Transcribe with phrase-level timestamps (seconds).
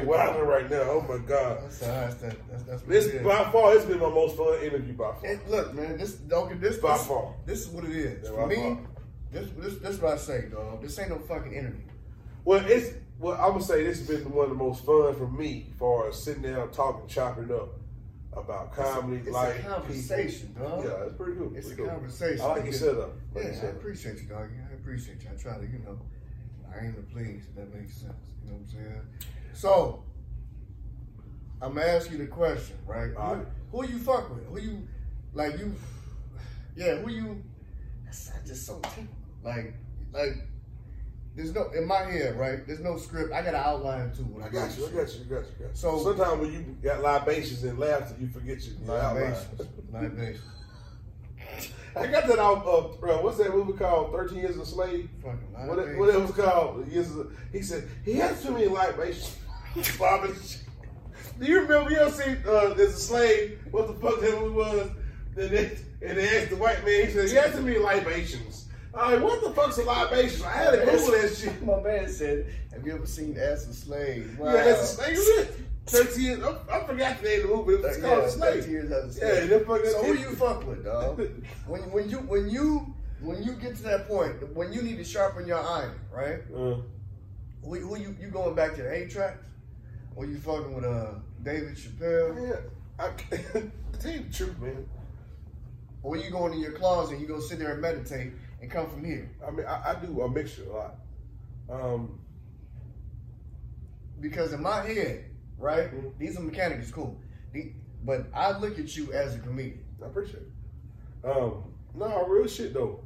[0.00, 0.80] ain't wilding right now.
[0.82, 1.62] Oh my god.
[1.62, 3.22] That's, that's, that's, that's, that's what This it is.
[3.26, 5.26] by far, it's been my most fun interview by far.
[5.26, 7.34] And look, man, this dog, this By this, far.
[7.46, 8.24] this is what it is.
[8.24, 8.78] Yeah, For me, far.
[9.32, 10.82] this this this is what I say, dog.
[10.82, 11.86] This ain't no fucking interview.
[12.44, 15.28] Well, it's well, I would say this has been one of the most fun for
[15.28, 17.68] me, for us sitting down talking, chopping up
[18.32, 20.68] about comedy, it's a life, conversation, people.
[20.68, 20.84] dog.
[20.84, 21.52] Yeah, it's pretty cool.
[21.54, 22.40] It's pretty a conversation.
[22.40, 23.10] I like your setup.
[23.34, 24.48] Yeah, like your I appreciate you, dog.
[24.70, 25.28] I appreciate you.
[25.34, 25.98] I try to, you know,
[26.72, 27.42] I aim to please.
[27.50, 28.14] If that makes sense.
[28.44, 29.02] You know what I'm saying?
[29.52, 30.02] So,
[31.62, 33.14] I'm gonna ask you the question, right?
[33.16, 33.36] All
[33.72, 34.46] Who, who you fuck with?
[34.46, 34.88] Who you
[35.34, 35.58] like?
[35.58, 35.74] You,
[36.76, 36.96] yeah.
[36.96, 37.42] Who you?
[38.04, 39.06] That's just so typical.
[39.44, 39.74] Like,
[40.12, 40.46] like.
[41.36, 42.66] There's no in my head, right?
[42.66, 43.32] There's no script.
[43.32, 44.24] I got an outline too.
[44.24, 44.86] When I I got you.
[44.86, 44.98] I got you.
[44.98, 45.24] I got you.
[45.24, 45.66] I got you.
[45.74, 49.32] So- sometimes when you got libations and laughter, you forget your outline.
[49.32, 49.60] Libations.
[49.92, 50.44] Libations.
[51.96, 52.66] I got that out.
[52.66, 54.12] Uh, bro, what's that movie called?
[54.12, 55.08] Thirteen Years a Slave.
[55.22, 56.86] Fucking What what it was called?
[56.88, 59.36] Years of- he said he has too many libations.
[59.98, 60.30] Bobby,
[61.38, 61.90] do you remember?
[61.90, 63.58] You ever seen uh, there's a slave?
[63.70, 64.90] What the fuck that was?
[65.34, 67.06] Then they, and they asked the white man.
[67.06, 68.66] He said he has too many libations.
[68.92, 70.44] I'm like, what the fuck's a libation?
[70.44, 71.62] I had to Google that shit.
[71.62, 74.52] My man said, "Have you ever seen As a Slave?" Wow.
[74.52, 75.66] Yeah, that's a slave.
[75.86, 76.42] Thirteen years.
[76.42, 77.74] I, I forgot the name of the movie.
[77.74, 78.68] It's Yeah, called a 30 slave.
[78.68, 79.66] years as a slave.
[79.66, 81.20] fucking- so who you fuck with, dog?
[81.66, 85.04] when when you when you when you get to that point, when you need to
[85.04, 86.40] sharpen your iron, right?
[86.52, 86.76] Uh,
[87.62, 89.38] Who, who you you going back to the eight tracks?
[90.16, 92.48] Or you fucking with uh David Chappelle?
[92.48, 93.10] yeah, I
[93.98, 94.86] tell you the truth, man.
[96.02, 98.88] Or you going in your closet and you go sit there and meditate and come
[98.88, 99.30] from here?
[99.46, 100.94] I mean, I, I do a mixture a lot.
[101.70, 102.18] Um,
[104.20, 105.24] Because in my head,
[105.58, 106.12] right, Mhm.
[106.18, 107.16] these are mechanics, cool.
[108.04, 111.28] But I look at you as a comedian I appreciate it.
[111.28, 113.00] Um, no, real shit though.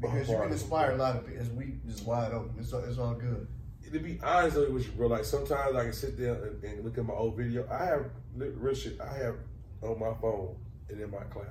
[0.00, 1.42] because you can inspire a lot of people.
[1.42, 3.46] As we just wide open, it's it's all good.
[3.94, 6.98] To be honest with you, bro, like sometimes I can sit there and, and look
[6.98, 7.64] at my old video.
[7.70, 9.00] I have real shit.
[9.00, 9.36] I have
[9.82, 10.56] on my phone
[10.88, 11.46] and in my cloud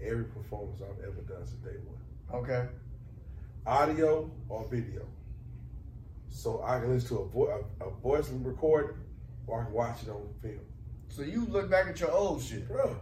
[0.00, 2.68] every performance I've ever done since day one, Okay.
[3.66, 5.04] audio or video.
[6.28, 8.96] So I can listen to a, vo- a, a voice recording
[9.48, 10.60] or I can watch it on film.
[11.08, 12.68] So you look back at your old shit.
[12.68, 12.96] Bro,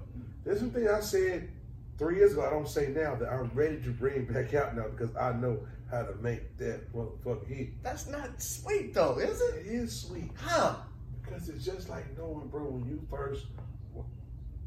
[0.46, 1.50] there's some things I said
[1.98, 4.86] three years ago I don't say now that I'm ready to bring back out now
[4.88, 5.58] because I know
[5.90, 7.82] how to make that motherfucker hit.
[7.82, 9.66] That's not sweet though, is it?
[9.66, 10.76] It is sweet Huh?
[11.22, 13.46] because it's just like knowing, bro, when you first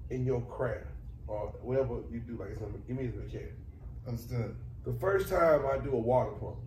[0.10, 0.86] in your craft
[1.28, 3.54] or whatever you do, like it's give me the mechanic.
[4.08, 4.56] Understood.
[4.84, 6.58] The first time I do a water pump,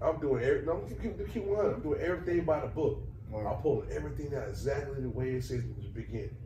[0.00, 1.74] I'm doing every, no, keep, keep 100.
[1.74, 3.02] I'm doing everything by the book.
[3.30, 3.46] Word.
[3.46, 6.36] I pull everything out exactly the way it says in the beginning.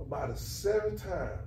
[0.00, 1.38] About the seventh time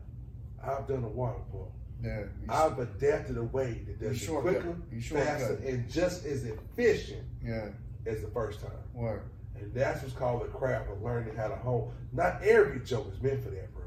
[0.64, 1.70] I've done a water pump,
[2.04, 2.24] Yeah.
[2.50, 7.70] I've adapted a way that does it quicker, faster, and just as efficient yeah.
[8.06, 8.72] as the first time.
[8.94, 9.24] Word.
[9.56, 11.94] And that's what's called the craft of learning how to hone.
[12.12, 13.84] Not every joke is meant for that, bro.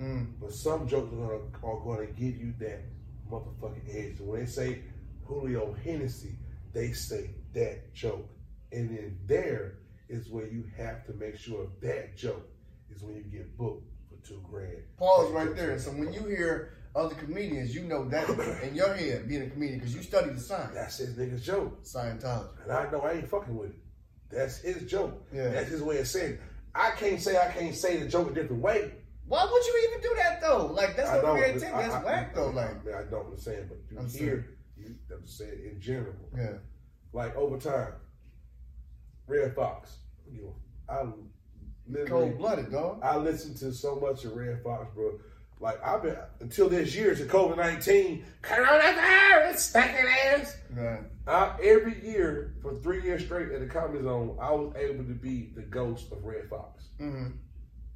[0.00, 0.26] Mm.
[0.40, 2.82] But some jokes are gonna are gonna give you that
[3.30, 4.20] motherfucking edge.
[4.20, 4.82] When they say
[5.24, 6.36] Julio Hennessey,
[6.72, 8.28] they say that joke.
[8.72, 9.78] And then there
[10.08, 12.48] is where you have to make sure that joke
[12.94, 14.82] is when you get booked for two grand.
[14.98, 15.78] Pause right there.
[15.78, 18.28] So when you hear other comedians, you know that
[18.62, 20.72] in your head being a comedian because you study the science.
[20.74, 21.84] that's his nigga's joke.
[21.84, 22.48] Scientology.
[22.64, 23.76] And I know I ain't fucking with it.
[24.30, 25.22] That's his joke.
[25.32, 25.50] Yeah.
[25.50, 26.40] That's his way of saying it.
[26.74, 28.92] I can't say I can't say the joke a different way.
[29.28, 30.66] Why would you even do that though?
[30.66, 31.66] Like that's I no creativity.
[31.66, 32.50] I- That's I- whack though.
[32.50, 35.80] I, Like I, I don't understand, but you I'm hear, you, I'm just saying in
[35.80, 36.52] general, yeah.
[37.12, 37.92] like over time,
[39.26, 39.96] Redd Foxx,
[40.30, 40.54] you know,
[40.88, 41.02] I
[41.88, 43.00] literally, Cold blooded, dog.
[43.02, 45.18] I listened to so much of Redd Foxx, bro.
[45.58, 50.56] Like I've been until this year to COVID nineteen, coronavirus, stacking ass.
[50.74, 51.00] Right.
[51.26, 55.14] I, every year for three years straight at the Comedy Zone, I was able to
[55.14, 56.84] be the ghost of Redd Foxx.
[57.00, 57.30] Mm-hmm.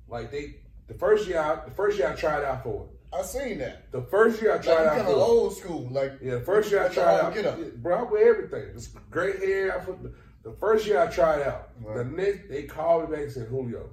[0.08, 0.56] Like they,
[0.88, 3.16] the first year, I, the first year I tried out for it.
[3.16, 3.90] I seen that.
[3.92, 5.88] The first year I tried you out kind for of old school.
[5.90, 7.58] Like Yeah, the first year I tried out, get up.
[7.76, 8.70] bro, I wear everything.
[8.74, 9.78] It's great hair.
[9.80, 10.12] I put the,
[10.42, 11.70] the first year I tried out.
[11.80, 11.98] Right.
[11.98, 13.90] The next, they called me back and said, Julio,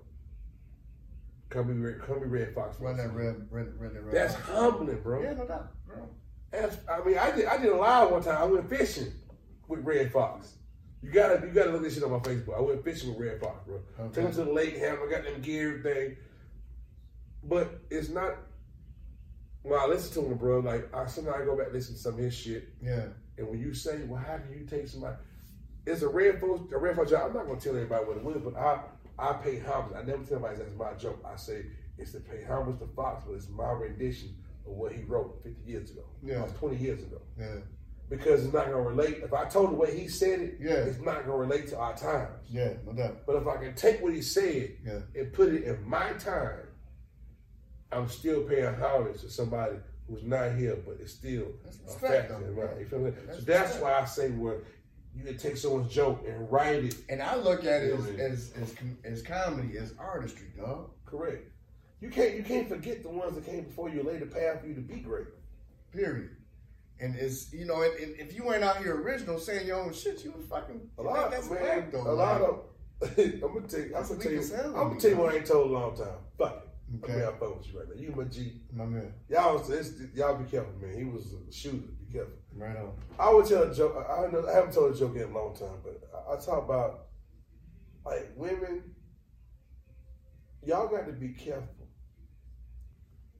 [1.49, 2.79] come be red, come be Redd Foxx.
[2.79, 4.13] run that red, red, red, red.
[4.13, 5.21] That's humbling, bro.
[5.21, 5.71] yeah, no doubt.
[5.85, 6.09] Bro.
[6.51, 8.37] That's, I mean, I did, I did a live one time.
[8.37, 9.11] I went fishing
[9.67, 10.53] with Redd Foxx.
[11.01, 12.57] You gotta, you gotta look this shit on my Facebook.
[12.57, 13.79] I went fishing with Redd Foxx, bro.
[13.99, 14.13] Okay.
[14.13, 16.17] Took him to the lake, have I got them gear thing.
[17.43, 18.35] But it's not.
[19.61, 22.01] When I listen to him, bro, like I sometimes I go back and listen to
[22.01, 22.69] some of his shit.
[22.81, 23.07] Yeah.
[23.37, 25.17] And when you say, well, how can you take somebody?
[25.85, 27.29] It's a Redd Foxx, a Redd Foxx job.
[27.29, 28.79] I'm not gonna tell everybody what it is, but I
[29.19, 29.95] I pay homage.
[29.95, 31.23] I never tell anybody that's my joke.
[31.25, 31.65] I say
[31.97, 34.35] it's to pay homage to Foxx, but it's my rendition
[34.67, 36.43] of what he wrote 50 years ago, Yeah.
[36.43, 37.21] or 20 years ago.
[37.39, 37.55] Yeah.
[38.09, 39.17] because it's not gonna relate.
[39.21, 40.75] If I told the way he said it, Yeah.
[40.75, 42.39] it's not gonna relate to our times.
[42.49, 43.25] Yeah, no doubt.
[43.25, 44.99] But if I can take what he said Yeah.
[45.13, 46.67] and put it in my time,
[47.91, 49.75] I'm still paying homage to somebody
[50.07, 52.41] who's not here, but it's still That's a respect, fact.
[52.45, 52.79] though, right?
[52.79, 53.09] You feel me?
[53.25, 54.59] That's so that's why I say where
[55.17, 58.51] you can take someone's joke and write it And I look at it as as,
[58.61, 60.91] as, as comedy, as artistry, dog.
[61.05, 61.49] correct.
[61.99, 64.67] You can't you can't forget the ones that came before you laid the path for
[64.67, 65.27] you to be great.
[65.91, 66.29] Period.
[66.99, 69.93] And it's you know, and, and if you ain't out here original saying your own
[69.93, 71.61] shit, you was fucking A lot, that's man.
[71.61, 72.01] whack, though.
[72.01, 72.59] a lot of.
[73.17, 73.95] I'm gonna tell you.
[73.95, 74.41] I'm gonna tell you.
[74.65, 76.07] I'm gonna tell you what I ain't told a long time.
[76.37, 76.66] Fuck it.
[77.03, 77.13] Okay.
[77.13, 78.01] I mean, I'm fucking with you right now.
[78.01, 78.61] You my G.
[78.73, 79.13] my man.
[79.29, 79.57] Y'all,
[80.15, 80.97] y'all be careful, man.
[80.97, 81.77] He was a shooter.
[82.07, 82.33] Be careful.
[82.55, 82.93] Right on.
[83.19, 83.95] I would tell a joke.
[84.09, 86.63] I, know, I haven't told a joke in a long time, but I, I talk
[86.63, 87.07] about
[88.05, 88.83] like women.
[90.65, 91.87] Y'all got to be careful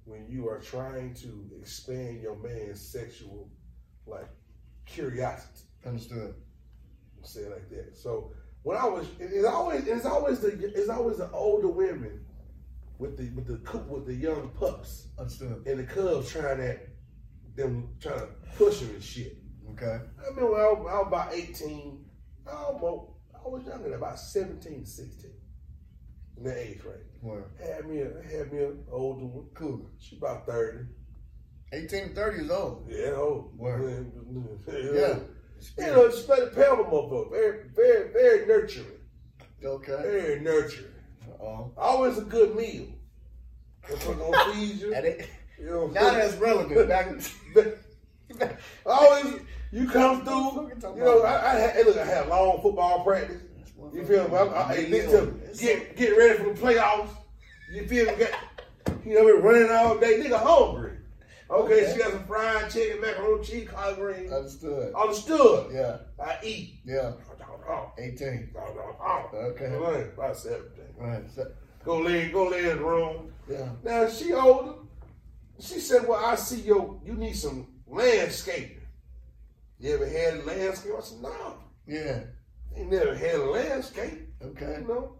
[0.06, 3.50] when you are trying to expand your man's sexual
[4.06, 4.30] like
[4.86, 5.62] curiosity.
[5.86, 6.36] Understood.
[7.24, 7.98] Say it like that.
[7.98, 8.32] So
[8.64, 12.26] when I was, it- it's always it's always the it's always the older women
[13.00, 15.64] with the with the with the young pups Understood.
[15.68, 16.88] and the cubs trying at
[17.56, 18.28] them trying to
[18.58, 19.38] push them and shit.
[19.72, 19.86] Okay.
[20.26, 22.06] I mean, when I was, I was about 18,
[22.48, 25.32] I almost, I was younger than about 17, 16.
[26.38, 27.04] In that age range.
[27.22, 29.48] Well, Had me a, had me an older one.
[29.56, 29.90] cool.
[30.00, 30.86] She about 30.
[31.74, 32.88] 18 to 30 years old.
[32.90, 33.58] Yeah, old.
[33.58, 34.12] Word.
[34.68, 35.20] Yeah.
[35.78, 37.32] You know, she played the pebble motherfucker.
[37.32, 38.88] Very, very, very nurturing.
[39.64, 39.92] Okay.
[40.02, 40.92] Very nurturing.
[41.40, 41.72] Oh.
[41.78, 42.88] Always a good meal.
[43.88, 44.96] Gonna feed you.
[45.60, 46.88] You know, not as relevant.
[46.88, 47.08] Back,
[48.86, 49.42] Always,
[49.72, 50.72] you come through.
[50.96, 53.42] You know, I, I had, look, I had long football practice.
[53.92, 54.36] You feel me?
[54.36, 57.10] I, I, listen, to get get ready for the playoffs.
[57.74, 58.26] You feel me?
[59.04, 60.20] You know, been running all day.
[60.20, 60.92] Nigga hungry.
[61.50, 61.94] Okay, Okay.
[61.94, 64.32] she got some fried chicken, macaroni, cheese, collard greens.
[64.34, 64.94] Understood.
[64.94, 65.72] Understood.
[65.74, 65.98] Yeah.
[66.22, 66.80] I eat.
[66.86, 67.14] Yeah.
[67.98, 68.50] 18.
[68.56, 69.30] oh.
[69.34, 69.66] Okay.
[69.76, 70.86] Right, About seventeen.
[70.98, 71.24] Right.
[71.84, 73.32] Go lay, go lay in the room.
[73.50, 73.70] yeah.
[73.84, 74.74] Now she older.
[75.60, 77.00] She said, "Well, I see your.
[77.04, 78.82] You need some landscaping.
[79.80, 81.56] You ever had a landscape?" I said, "No,
[81.88, 82.22] Yeah.
[82.76, 84.28] ain't never had a landscape.
[84.44, 84.80] Okay.
[84.82, 85.16] You know,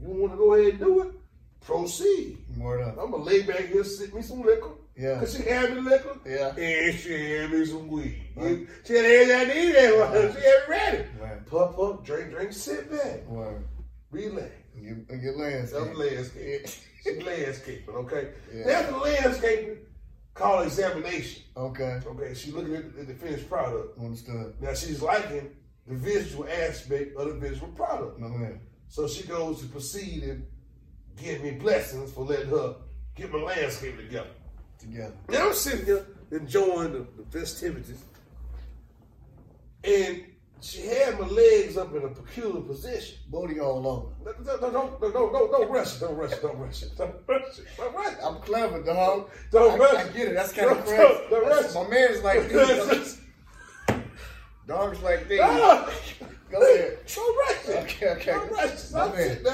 [0.00, 1.12] you want to go ahead and do it?
[1.60, 2.38] Proceed.
[2.58, 2.98] Word up.
[2.98, 4.70] I'm gonna lay back here, sip me some liquor.
[4.96, 5.18] Yeah.
[5.20, 6.54] Cause she had me liquor, Yeah.
[6.54, 8.22] and she had me some weed.
[8.36, 8.66] Right.
[8.84, 9.98] She had everything I needed.
[9.98, 10.32] Right.
[10.34, 11.04] She had it ready.
[11.20, 11.46] Right.
[11.46, 13.64] Puff, puff, drink, drink, sit back, Word.
[14.10, 14.50] relax.
[14.74, 15.80] And your, and your landscape.
[15.84, 16.70] That's landscaping.
[17.04, 18.28] She's landscaping, okay?
[18.54, 18.62] Yeah.
[18.66, 19.76] That's the landscaping
[20.34, 21.42] called examination.
[21.56, 22.00] Okay.
[22.06, 23.98] Okay, she's looking at the, at the finished product.
[23.98, 24.54] Understood.
[24.60, 25.50] Now she's liking
[25.86, 28.18] the visual aspect of the visual product.
[28.20, 28.60] My man.
[28.88, 30.46] So she goes to proceed and
[31.20, 32.76] give me blessings for letting her
[33.16, 34.30] get my landscape together.
[34.82, 35.14] Together.
[35.28, 38.02] Now I'm sitting here enjoying the, the festivities,
[39.84, 40.24] and
[40.60, 43.18] she had my legs up in a peculiar position.
[43.28, 44.34] Booty all over.
[44.46, 46.00] Don't, don't, don't, don't, don't, don't rush it.
[46.00, 46.42] Don't rush it.
[46.42, 46.90] Don't rush it.
[46.96, 47.66] Don't rush it.
[47.76, 48.18] Don't rush it.
[48.24, 49.30] I'm clever, dog.
[49.50, 49.94] Don't I, rush.
[50.06, 50.34] I get it.
[50.34, 51.02] That's kind of Don't- crazy.
[51.02, 51.84] don't- don't That's- rush.
[51.84, 53.20] My man's like this.
[54.66, 55.40] Dogs like this.
[55.42, 55.90] Ah!
[56.50, 56.98] Go ahead.
[57.14, 57.76] Don't rush it.
[57.84, 58.30] Okay, okay.
[58.32, 58.92] Don't rush it.
[58.92, 59.44] My I'm sitting.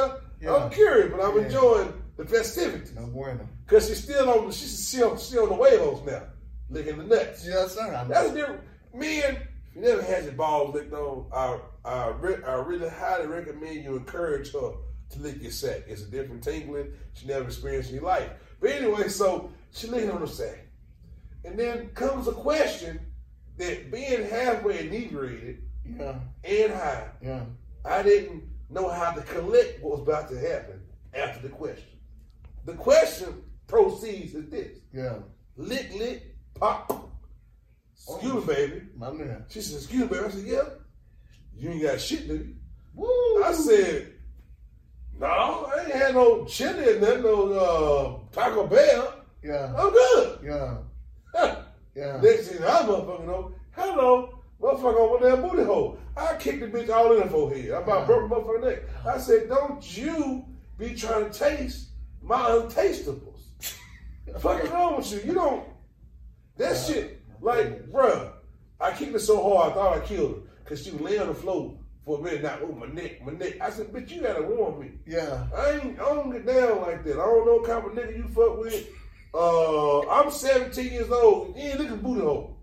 [0.41, 0.55] Yeah.
[0.55, 1.45] I'm curious, but I'm Yeah.
[1.47, 2.95] enjoying the festivities.
[2.95, 3.49] No bueno.
[3.69, 6.23] Because she's still on, she's still, still on the whales now,
[6.71, 7.47] licking the nuts.
[7.47, 8.07] Yes, sir.
[8.09, 8.63] That's different.
[8.95, 13.27] Men, if you never had your balls licked on, I, I, re- I really highly
[13.27, 14.73] recommend you encourage her
[15.11, 15.83] to lick your sack.
[15.87, 18.31] It's a different tingling she never experienced in her life.
[18.59, 20.67] But anyway, so she licked on the sack.
[21.45, 22.99] And then comes a question
[23.59, 26.15] that being halfway inebriated Yeah.
[26.43, 27.45] and high, Yeah.
[27.85, 30.81] I didn't know how to collect what was about to happen
[31.13, 31.99] after the question.
[32.65, 34.79] The question proceeds as this.
[34.93, 35.19] Yeah.
[35.57, 37.11] Lick, lick, pop.
[37.95, 38.41] Excuse Oh.
[38.41, 38.83] me, baby.
[38.97, 39.45] My man.
[39.49, 40.25] She said, excuse me, baby.
[40.25, 40.63] I said, yeah.
[41.57, 42.55] You ain't got shit, do?
[42.95, 43.45] Woo.
[43.45, 44.13] I said,
[45.19, 49.15] no, I ain't had no chili and nothing, no uh, Taco Bell.
[49.43, 49.73] Yeah.
[49.77, 50.39] I'm good.
[50.43, 50.77] Yeah.
[51.95, 52.21] Yeah.
[52.23, 55.99] Next thing I motherfucker know, hello, motherfucker over there booty hole.
[56.17, 57.73] I kicked the bitch all in the forehead.
[57.73, 58.07] I about Yeah.
[58.07, 58.83] broke the motherfucker neck.
[59.05, 60.45] I said, don't you
[60.79, 61.89] be trying to taste
[62.23, 62.47] my
[64.33, 64.41] untastables.
[64.41, 65.21] Fucking wrong with you?
[65.25, 65.65] You don't.
[66.57, 68.33] That shit, like, bruh,
[68.81, 71.29] I kicked her so hard I thought I killed her because she was laying on
[71.29, 72.43] the floor for a minute.
[72.43, 73.61] Now, oh my neck, my neck.
[73.61, 74.91] I said, bitch, you gotta warn me.
[75.07, 75.47] Yeah.
[75.57, 77.13] I ain't, I don't get down like that.
[77.13, 78.89] I don't know what kind of nigga you fuck with.
[79.35, 81.57] Uh, I'm 17 years old.
[81.57, 82.59] You ain't looking booty hole.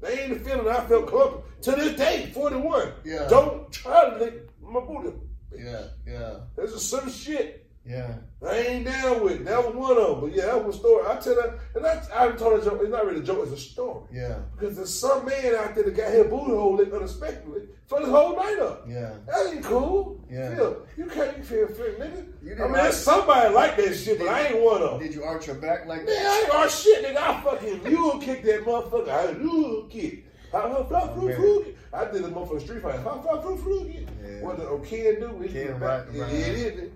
[0.00, 1.44] They ain't the feeling I felt comfortable.
[1.62, 2.92] To this day, 41.
[3.04, 3.26] Yeah.
[3.28, 5.16] Don't try to lick my booty.
[5.56, 5.86] Yeah.
[6.06, 6.38] Yeah.
[6.54, 8.14] There's a certain shit Yeah.
[8.46, 9.44] I ain't down with it.
[9.44, 10.20] That was one of them.
[10.20, 11.06] But yeah, that was a story.
[11.06, 12.80] I tell that, and I, I told a joke.
[12.82, 13.40] It's not really a joke.
[13.42, 14.04] It's a story.
[14.12, 14.38] Yeah.
[14.54, 18.06] Because there's some man out there that got his booty hole licked unexpectedly for the
[18.06, 18.84] whole night up.
[18.88, 19.14] Yeah.
[19.26, 20.20] That ain't cool.
[20.30, 20.72] Yeah.
[20.96, 22.26] You can't feel free, nigga.
[22.42, 25.00] You I mean, there's somebody like that shit, but I ain't one of them.
[25.00, 26.12] Did you arch your back like that?
[26.12, 26.26] Man?
[26.26, 27.16] I ain't our shit, nigga.
[27.16, 29.08] I fucking mule kick that motherfucker.
[29.08, 30.24] I mule kick.
[30.54, 31.28] I, I, fly, oh, flew,
[31.64, 31.74] man.
[31.92, 32.94] I did a motherfucking street fight.
[32.96, 33.88] I, fly, flew, flew.
[33.88, 34.40] Yeah.
[34.42, 35.48] What the oh, Ken do?
[35.48, 36.90] Do rock it is.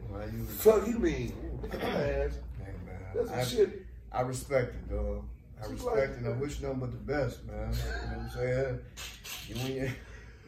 [0.63, 1.33] Fuck you mean?
[1.63, 2.33] Look at my ass.
[2.59, 3.01] Hey, man.
[3.15, 3.87] That's I, shit.
[4.13, 5.25] I respect it, dog.
[5.63, 6.27] I respect like- it.
[6.27, 7.73] I wish nothing but the best, man.
[7.73, 8.79] You know what I'm saying?
[9.49, 9.89] You and your,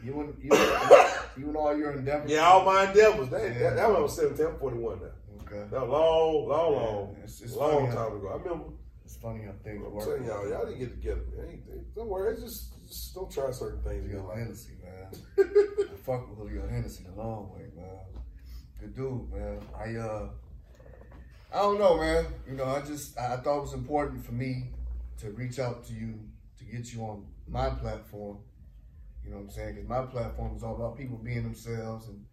[0.04, 2.30] you and you, and- you and all your endeavors.
[2.30, 3.28] Yeah, all my endeavors.
[3.28, 3.58] That, Yeah.
[3.60, 5.06] that, that one was 17, 41 now.
[5.42, 5.64] Okay.
[5.70, 8.28] That was long, long, Yeah, long, it's- it's long funny how- time ago.
[8.28, 8.64] I remember.
[9.04, 10.04] It's funny how things I'm work.
[10.04, 11.20] telling y'all, y'all didn't get together.
[11.36, 11.62] Man.
[11.94, 12.71] Don't worry, it's just,
[13.14, 14.32] don't try certain things Julio.
[14.34, 15.08] Hennessy, man.
[15.38, 18.00] I fuck with Julio Hennessey the long way, man.
[18.80, 19.60] Good dude, man.
[19.78, 20.28] I uh
[21.52, 22.26] I don't know, man.
[22.48, 24.70] You know, I just I I thought it was important for me
[25.18, 26.18] to reach out to you
[26.58, 28.38] to get you on my platform.
[29.24, 29.74] You know what I'm saying?
[29.74, 32.24] Because my platform is all about people being themselves and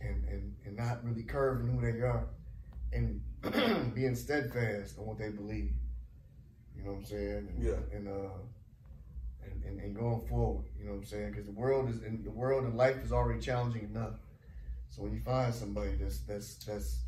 [0.00, 2.28] and and, and not really curving who they are
[2.92, 3.20] and
[3.94, 5.72] being steadfast on what they believe.
[6.76, 7.48] You know what I'm saying?
[7.50, 7.96] And, Yeah.
[7.96, 8.30] And uh
[9.44, 11.30] and, and, and going forward, you know what I'm saying?
[11.30, 14.14] Because the world is in the world and life is already challenging enough.
[14.90, 17.00] So when you find somebody that's that's that's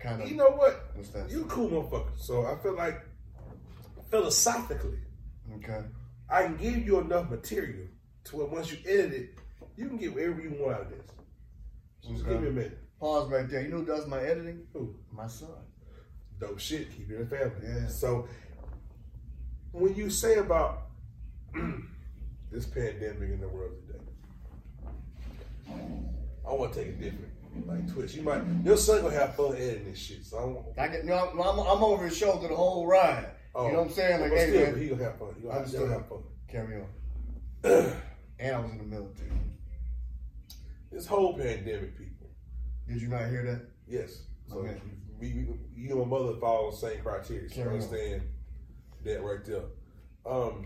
[0.00, 0.94] kind of You know what?
[1.28, 2.16] You a cool motherfucker.
[2.18, 3.04] So I feel like
[4.10, 4.98] philosophically,
[5.56, 5.82] Okay.
[6.30, 7.86] I can give you enough material
[8.24, 9.38] to where once you edit it,
[9.76, 11.06] you can get whatever you want out of this.
[12.00, 12.32] So just Okay.
[12.34, 12.78] give me a minute.
[13.00, 13.62] Pause right there.
[13.62, 14.66] You know who does my editing?
[14.72, 14.94] Who?
[15.12, 15.50] My son.
[16.40, 16.90] Dope shit.
[16.94, 17.54] Keep it in the family.
[17.62, 17.88] Yeah.
[17.88, 18.28] So
[19.72, 20.87] when you say about
[22.50, 23.98] this pandemic in the world today,
[26.48, 27.32] I want to take it different.
[27.66, 30.24] Like Twitch, you might your son gonna have fun editing this shit.
[30.24, 30.66] So I want.
[30.78, 33.26] I get, I'm, I'm, I'm over his shoulder the whole ride.
[33.56, 34.20] you know what I'm saying?
[34.20, 35.28] Like, Oh, hey, still, man, he gonna have fun.
[35.40, 36.18] He gonna, still have fun.
[36.46, 36.86] carry on.
[38.38, 39.30] and I was in the military.
[40.92, 42.28] This whole pandemic, people.
[42.86, 43.62] Did you not hear that?
[43.88, 44.22] Yes.
[44.48, 44.80] So Okay.
[45.18, 47.48] we, we, you and my mother follow the same criteria.
[47.48, 47.74] So Carry on.
[47.74, 48.22] understand
[49.04, 49.62] that right there.
[50.24, 50.64] Um.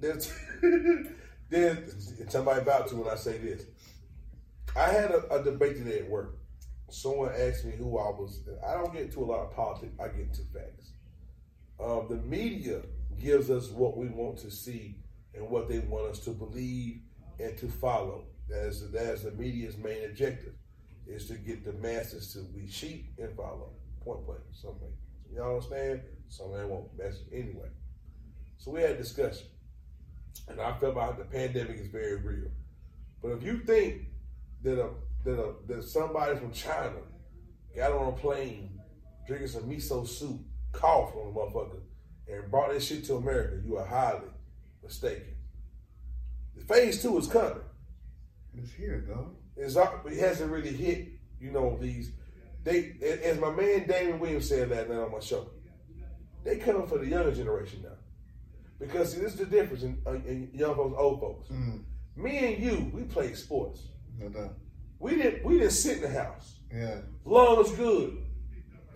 [0.00, 0.32] There's,
[1.48, 3.64] there's somebody about to when I say this.
[4.76, 6.38] I had a, a debate today at work.
[6.90, 8.40] Someone asked me who I was.
[8.66, 9.92] I don't get into a lot of politics.
[10.00, 10.92] I get into facts.
[11.80, 12.82] Um, the media
[13.20, 14.96] gives us what we want to see
[15.34, 17.00] and what they want us to believe
[17.38, 18.24] and to follow.
[18.48, 20.54] That is, that is the media's main objective,
[21.06, 23.72] is to get the masses to be sheep and follow.
[24.02, 24.40] Point blank.
[24.52, 24.90] Some way.
[25.34, 26.00] Y'all understand?
[26.28, 26.96] Some they won't.
[26.96, 27.68] That's anyway.
[28.56, 29.46] So we had a discussion,
[30.48, 32.50] and I felt like the pandemic is very real.
[33.22, 34.02] But if you think
[34.62, 34.90] that a
[35.24, 37.00] that a that somebody from China
[37.74, 38.80] got on a plane
[39.26, 40.40] drinking some miso soup,
[40.72, 41.80] coughed on a motherfucker,
[42.28, 44.30] and brought that shit to America, you are highly
[44.82, 45.34] mistaken.
[46.66, 47.62] Phase two is coming.
[48.54, 49.30] It's here, though.
[49.56, 51.08] It's it hasn't really hit,
[51.40, 52.12] you know, these
[52.64, 52.94] they
[53.24, 55.48] as my man Damon Williams said that night on my show.
[56.44, 57.97] They coming for the younger generation now.
[58.78, 61.48] Because see, this is the difference in, uh, in young folks, old folks.
[61.48, 61.82] Mm,
[62.16, 63.82] Me and you, we played sports.
[64.18, 64.54] no doubt.
[65.00, 66.58] We didn't we didn't sit in the house.
[66.72, 66.98] Yeah.
[67.24, 68.18] Lungs good.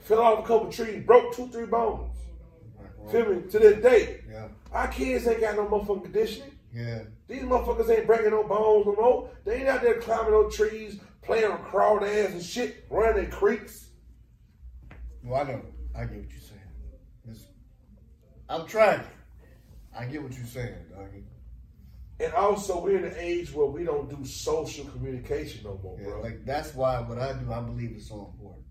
[0.01, 2.17] Fell off a couple trees, broke two, three bones.
[2.77, 3.43] Right, Feel me?
[3.51, 4.21] To this day.
[4.29, 4.49] Yeah.
[4.73, 6.51] Our kids ain't got no motherfucking conditioning.
[6.75, 7.03] Yeah.
[7.29, 9.31] These motherfuckers ain't breaking no bones no more.
[9.45, 13.31] They ain't out there climbing no trees, playing on crawled ass and shit, running in
[13.31, 13.91] creeks.
[15.23, 15.62] Well, I know.
[15.95, 16.61] I get what you're saying.
[17.31, 17.47] It's,
[18.49, 19.03] I'm trying.
[19.99, 21.25] I get what you're saying, doggy.
[22.21, 26.09] And also, we're in an age where we don't do social communication no more, Yeah,
[26.11, 26.21] bro.
[26.23, 28.65] like that's why what I do, I believe is so important.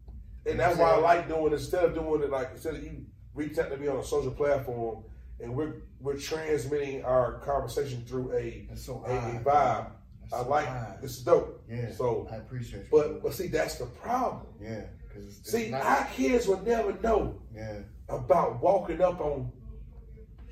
[0.45, 1.51] and that's why I like doing.
[1.53, 4.31] Instead of doing it like instead of you reach out to me on a social
[4.31, 5.03] platform
[5.39, 9.43] and we're we're transmitting our conversation through a so a, a odd.
[9.43, 9.91] vibe.
[10.21, 10.97] That's I like odd.
[11.01, 11.63] this is dope.
[11.69, 11.91] Yeah.
[11.91, 12.87] So, I appreciate you.
[12.91, 14.45] but but see, that's the problem.
[14.61, 19.19] yeah, because it's, it's See, not, our kids will never know yeah, about walking up
[19.19, 19.51] on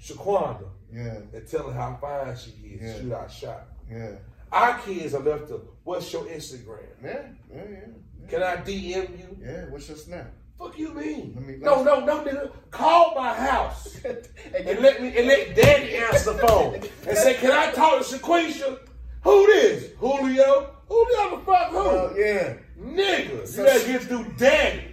[0.02, 2.82] Shaquanda yeah, and telling how fine she is.
[2.82, 3.02] Yeah.
[3.02, 3.68] Shoot our shot.
[3.92, 4.12] yeah,
[4.52, 6.80] Our kids are left to what's your Instagram?
[7.04, 7.22] yeah,
[7.54, 7.78] yeah, yeah.
[8.22, 8.28] yeah.
[8.30, 9.38] Can I DM you?
[9.42, 10.32] Yeah, what's your snap?
[10.58, 11.42] Fuck you mean?
[11.48, 12.52] Me- no, no, no, nigga.
[12.70, 16.76] Call my house and let me and let Daddy answer the phone
[17.08, 18.80] and say, "Can I talk to Shaquisha?
[19.24, 19.92] Who this?
[20.00, 20.76] Julio?
[20.88, 21.78] Julio the fuck who?
[21.78, 24.89] Oh yeah, Nigga, So- you gotta get through Daddy.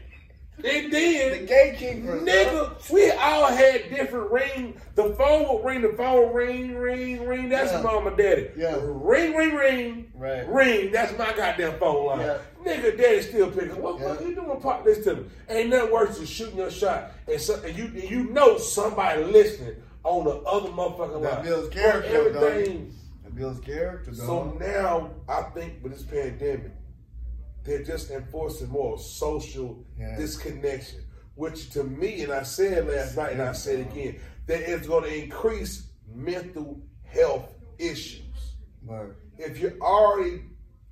[0.64, 2.18] And then The gatekeeper.
[2.20, 4.80] Nigga, we all had different ring.
[4.94, 7.48] The phone would ring, the phone ring, ring, ring.
[7.50, 7.82] That's Yeah.
[7.82, 8.50] mama daddy.
[8.56, 8.76] Yeah.
[8.82, 10.12] Ring, ring, ring.
[10.14, 10.48] Right.
[10.48, 10.90] Ring.
[10.92, 12.20] That's my goddamn phone line.
[12.20, 12.38] Yeah.
[12.64, 13.80] Nigga, daddy still picking.
[13.82, 14.14] What the Yeah.
[14.14, 14.60] fuck you doing?
[14.60, 15.24] Pop this to me.
[15.50, 19.24] Ain't nothing worse than shooting your shot and, so, and you and you know somebody
[19.24, 21.44] listening on the other motherfucking That line.
[21.44, 22.16] builds character.
[22.38, 22.92] Everything.
[23.26, 26.70] It builds character, So now I think with this pandemic,
[27.66, 30.16] they're just enforcing more social Yeah.
[30.16, 31.00] disconnection,
[31.34, 35.04] which to me, and I said last night and I said again, that it's going
[35.04, 38.22] to increase mental health issues.
[38.84, 39.16] Word.
[39.36, 40.44] If you're already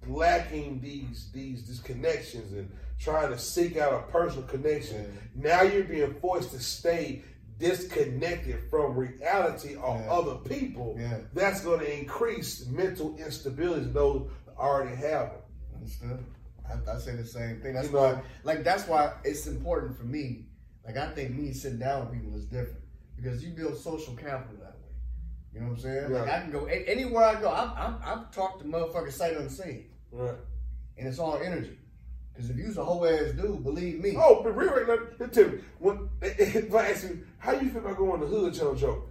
[0.07, 6.15] lacking these these disconnections and trying to seek out a personal connection, now you're being
[6.21, 7.23] forced to stay
[7.59, 10.11] disconnected from reality of Yeah.
[10.13, 10.97] other people.
[10.99, 11.21] Yeah.
[11.33, 14.29] That's going to increase mental instability those
[14.59, 15.45] already have it.
[15.77, 16.25] Understood.
[16.69, 17.75] I, I say the same thing.
[17.75, 20.47] That's You know- why, like, that's why it's important for me.
[20.85, 22.85] Like, I think me sitting down with people is different
[23.17, 24.81] because you build social capital that way.
[25.53, 26.13] You know what I'm saying?
[26.13, 26.37] Like, Yeah.
[26.37, 27.51] I can go a- anywhere I go.
[27.51, 30.35] I'm, I'm, I've talked to motherfuckers sight unseen, Right.
[30.99, 31.79] and it's all energy.
[32.33, 34.17] Because if you's a whole ass dude, believe me.
[34.19, 34.87] Oh, but real right
[35.21, 38.21] now, tell me, when eh, eh, if I ask you, how you feel about going
[38.21, 39.09] to hood channel joke?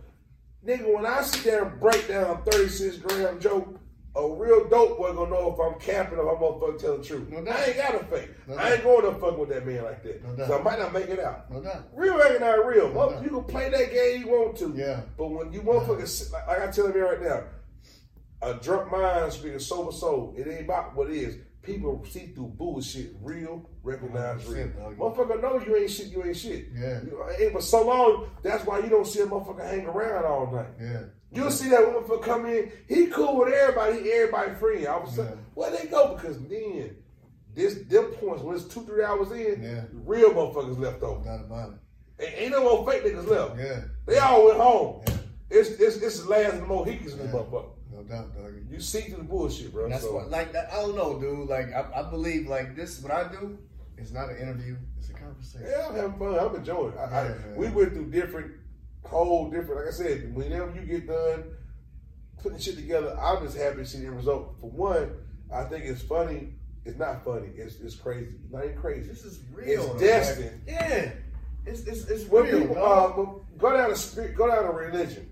[0.66, 3.80] Nigga, when I sit there and break down a 36 gram joke,
[4.16, 7.08] a real dope boy gonna know if I'm capping or if I'm motherfucking telling the
[7.08, 7.30] truth.
[7.30, 7.58] No doubt.
[7.58, 8.30] I ain't got to fake.
[8.48, 10.38] No I ain't going to fuck with that man like that.
[10.38, 11.50] No so I might not make it out.
[11.50, 11.88] No doubt.
[11.96, 12.94] Real ain't not real.
[12.94, 14.74] No you can play that game you want to.
[14.76, 15.02] Yeah.
[15.18, 17.44] But when you motherfuckers, sit- like, like I tell me right now,
[18.44, 20.36] a drunk mind speaking sober soul.
[20.38, 21.38] It ain't about what it is.
[21.64, 24.68] People see through bullshit, real, recognize real.
[24.68, 24.98] 100%, dog.
[24.98, 26.68] Motherfucker know you ain't shit, you ain't shit.
[26.76, 27.00] Yeah.
[27.04, 30.52] You, ain't but so long, that's why you don't see a motherfucker hang around all
[30.52, 30.68] night.
[30.80, 31.04] Yeah.
[31.34, 34.86] You'll see that motherfucker come in, he cool with everybody, he everybody friend.
[34.88, 35.44] All of a sudden, Yeah.
[35.56, 36.16] where they go?
[36.16, 36.96] Because then,
[37.56, 39.84] this them points, when it's two, three hours in, Yeah.
[40.06, 41.24] real motherfuckers left over.
[41.24, 42.24] doubt about it.
[42.26, 43.58] Ain't, ain't no more fake niggas left.
[43.58, 43.82] Yeah.
[44.06, 45.02] They all went home.
[45.08, 45.14] Yeah.
[45.50, 47.32] It's it's it's the last of the Mohicans in Yeah.
[47.34, 47.70] motherfucker.
[47.92, 48.64] No doubt, doggy.
[48.72, 49.88] You see through the bullshit, bro.
[49.88, 51.48] That's so, what, like, that, I don't know, dude.
[51.48, 53.56] Like, I, I believe, like, this, what I do,
[53.98, 55.68] it's not an interview, it's a conversation.
[55.70, 56.40] yeah, I'm having fun.
[56.40, 56.98] I'm enjoying it.
[56.98, 58.52] I, I, Yeah, we went through different,
[59.06, 59.76] whole different.
[59.78, 61.44] Like I said, whenever you get done
[62.42, 64.56] putting shit together, I'm just happy to see the result.
[64.60, 65.12] For one,
[65.54, 66.54] I think it's funny.
[66.86, 67.48] It's not funny.
[67.56, 68.36] It's it's crazy.
[68.44, 69.08] It's not even crazy.
[69.08, 69.94] This is real.
[69.94, 70.62] It's destined.
[70.68, 71.12] yeah.
[71.66, 75.30] It's, it's, it's When real, people uh, go down to spirit, go down to religion,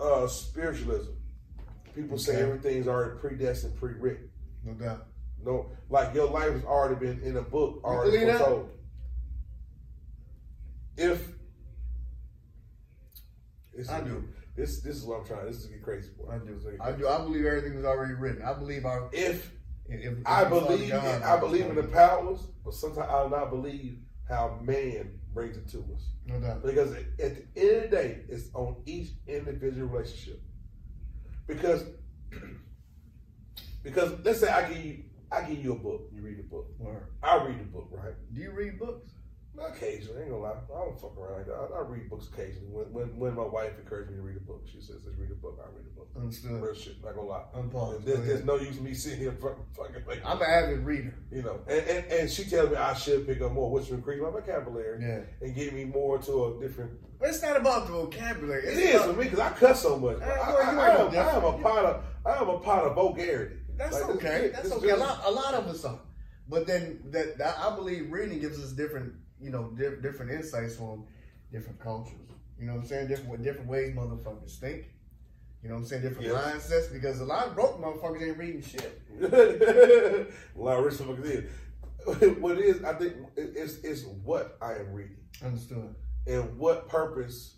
[0.00, 1.12] uh, spiritualism.
[1.94, 4.30] People say everything's already predestined, pre-written.
[4.64, 5.06] no doubt.
[5.44, 8.70] No, like your life has already been in a book, already foretold.
[10.96, 11.28] If
[13.76, 14.24] this I do.
[14.56, 15.46] This this is what I'm trying.
[15.46, 16.10] This is get crazy.
[16.16, 16.32] Boy.
[16.32, 16.54] I do.
[16.54, 17.08] This is get I do.
[17.08, 18.42] I believe everything was already written.
[18.42, 19.08] I believe our.
[19.12, 19.52] If
[19.86, 23.30] If, if I believe, all in, I believe in the powers, but sometimes I do
[23.30, 26.08] not believe how man brings it to us.
[26.26, 26.62] No doubt.
[26.62, 30.40] Because at at the end of the day, it's on each individual relationship.
[31.46, 31.84] Because
[33.82, 36.68] because let's say I give you I give you a book, you read the book.
[36.78, 37.08] Word.
[37.22, 38.14] I read the book, right?
[38.32, 39.10] Do you read books?
[39.56, 40.50] Not occasionally, I ain't gonna lie.
[40.74, 41.54] I don't fuck around like that.
[41.54, 42.66] I, I read books occasionally.
[42.70, 45.30] When, when when my wife encouraged me to read a book, she says, "Let's read
[45.30, 46.08] a book." I read a book.
[46.16, 46.60] Understood.
[46.60, 47.02] Real shit.
[47.04, 47.44] Not gonna lie.
[47.56, 48.04] Unpause.
[48.04, 51.14] There's, there's no use me sitting here fucking, fucking like I'm an avid reader.
[51.30, 51.60] you know.
[51.68, 54.30] And, and and she tells me I should pick up more, which will increase my
[54.30, 55.20] vocabulary Yeah.
[55.46, 56.90] and get me more to a different.
[57.20, 58.64] But it's not about the vocabulary.
[58.66, 60.16] It It's about- for me because I cuss so much.
[60.20, 62.94] I, boy, I, I, am, I am a pot of I am a pot of
[62.96, 63.56] vulgarity.
[63.76, 64.38] That's Like, okay.
[64.48, 64.90] this- That's this okay.
[64.90, 66.00] A lot, a lot of us are.
[66.48, 70.78] But then that, that I believe reading gives us different, you know, di- different insights
[70.80, 71.04] on
[71.52, 72.14] different cultures.
[72.58, 73.08] You know what I'm saying?
[73.08, 74.86] Different different ways motherfuckers think.
[75.62, 76.02] You know what I'm saying?
[76.02, 79.00] Different mindsets because a lot of broke motherfuckers ain't reading shit.
[79.22, 80.26] a
[80.60, 81.50] lot of rich motherfuckers did.
[82.40, 85.94] What it is, I think, it's, it's what I am reading Understood.
[86.26, 87.54] and what purpose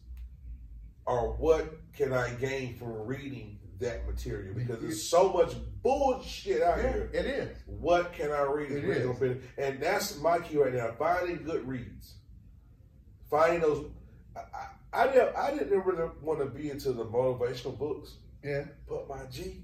[1.05, 6.79] or what can I gain from reading that material because there's so much bullshit out
[6.79, 7.11] Yeah, here.
[7.13, 7.57] it is.
[7.67, 8.71] What can I read?
[8.73, 9.43] It is.
[9.59, 10.93] And that's my key right now.
[10.99, 12.15] Finding good reads.
[13.31, 13.87] Finding those.
[14.37, 15.37] I, I, I didn't.
[15.37, 18.65] I didn't really want to be into the motivational books, Yeah.
[18.89, 19.63] but my G.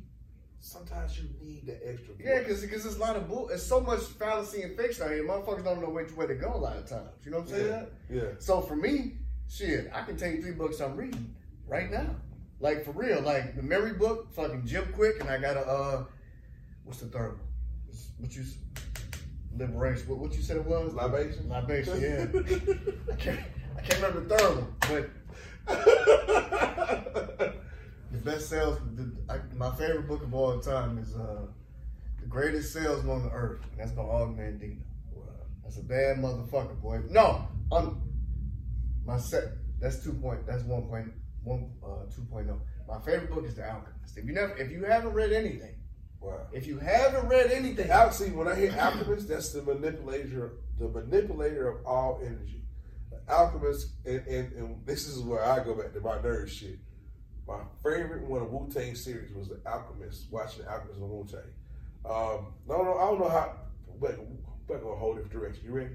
[0.64, 2.14] Sometimes you need the extra.
[2.20, 2.60] Yeah, voice.
[2.60, 3.46] because there's a lot of bull.
[3.48, 5.24] There's so much fallacy and fiction out here.
[5.24, 7.08] Motherfuckers don't know which way to go a lot of times.
[7.24, 7.86] You know what I'm saying?
[8.10, 8.28] yeah, yeah.
[8.38, 9.14] So for me,
[9.48, 11.34] shit, I can tell you three books I'm reading
[11.66, 12.14] right now.
[12.62, 16.04] Like for real, like the Mary book, fucking Jim Kwik, and I got a uh,
[16.84, 17.40] what's the third one?
[17.88, 18.56] It's- What you s-
[19.56, 20.06] liberation?
[20.08, 20.94] What, what you said it was?
[20.94, 21.48] Libation.
[21.48, 22.00] Libation.
[22.00, 22.26] Yeah.
[23.12, 23.40] I can't.
[23.76, 25.10] I can't remember the third one, but
[28.12, 28.78] the best sales.
[28.94, 31.46] The, I, my favorite book of all time is uh,
[32.20, 33.60] the greatest salesman on the earth.
[33.72, 34.78] And that's by Og Mandino.
[35.64, 37.00] That's That's a bad motherfucker, boy.
[37.10, 38.00] No, I'm
[39.04, 39.44] my set.
[39.80, 40.46] That's two point.
[40.46, 41.12] That's one point
[41.44, 42.60] one uh, two oh.
[42.88, 44.16] My favorite book is The Alchemist.
[44.16, 45.76] If you never, if you haven't read anything,
[46.20, 46.46] Wow.
[46.52, 51.68] if you haven't read anything, See, when I hear alchemist, that's the manipulator, the manipulator
[51.68, 52.62] of all energy.
[53.10, 56.78] The alchemist, and, and, and this is where I go back to my nerd shit.
[57.46, 60.30] My favorite one of Wu Tang series was the Alchemist.
[60.30, 61.40] Watching the Alchemist on Wu Tang.
[62.04, 63.56] Um, no, no, I don't know how,
[64.00, 64.16] but
[64.68, 65.64] we're going a whole different direction.
[65.64, 65.94] You ready?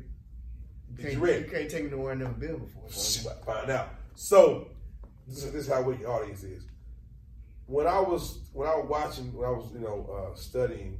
[0.97, 1.45] you ready?
[1.45, 2.89] you can't take me nowhere I've never been before.
[3.45, 3.89] Find out.
[4.15, 4.67] So
[5.27, 6.63] this is, this is how weak the audience is.
[7.65, 10.99] When I was when I was watching when I was you know uh, studying,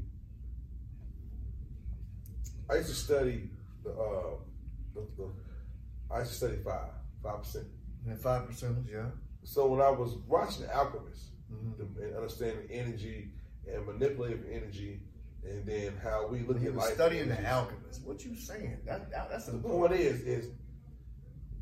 [2.70, 3.50] I used to study
[3.84, 4.36] the, uh,
[4.94, 5.30] the, the
[6.12, 6.90] I used to study five
[7.24, 7.68] five percent.
[8.08, 9.06] And five percent, yeah.
[9.44, 11.78] So when I was watching The Alchemist Mhm.
[11.78, 13.32] the, and understanding energy
[13.66, 15.00] and manipulative energy,
[15.46, 18.04] and then how we look at life, studying the alchemist.
[18.06, 18.80] What you saying?
[18.86, 19.72] That, that that's The book.
[19.72, 20.50] point is, is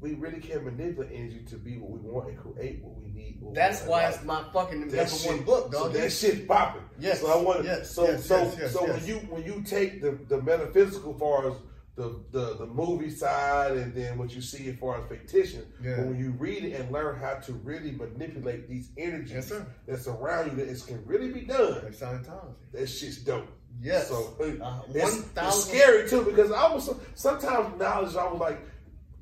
[0.01, 3.37] we really can manipulate energy to be what we want and create what we need.
[3.39, 6.47] what That's in why it's my fucking That number shit- one book, So that shit
[6.47, 6.83] popping.
[6.99, 7.65] Yes, So I want to.
[7.65, 11.13] yes, so yes, so yes, yes, so when you when you take the the metaphysical
[11.17, 11.55] far as
[11.95, 15.95] the, the the movie side and then what you see as far as fictitious, Yeah.
[15.97, 19.51] but when you read it and learn how to really manipulate these energies
[19.87, 21.75] that's around you, that it can really be done.
[21.83, 22.53] like Scientology.
[22.73, 23.47] That shit's dope.
[23.81, 24.09] Yes.
[24.09, 25.03] So Uh, it's,
[25.35, 28.59] one it's scary too because I was sometimes knowledge I was like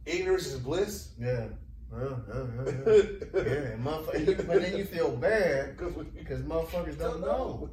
[0.05, 1.09] ignorance is bliss.
[1.19, 1.47] Yeah.
[1.93, 3.03] Uh, uh, uh.
[3.35, 5.77] yeah, and motherfucker, but then you feel bad
[6.17, 7.69] Because motherfuckers don't know.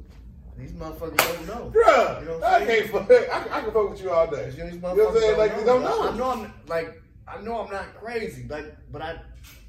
[0.57, 1.71] These motherfuckers don't know.
[1.73, 2.89] Bruh, You know what I I'm saying?
[2.89, 3.11] can't fuck.
[3.11, 4.45] I, I can fuck with you all day.
[4.45, 5.37] These You know what I'm saying?
[5.37, 6.07] Like, they don't know.
[6.09, 9.19] I know I'm like I know I'm not crazy, like, but I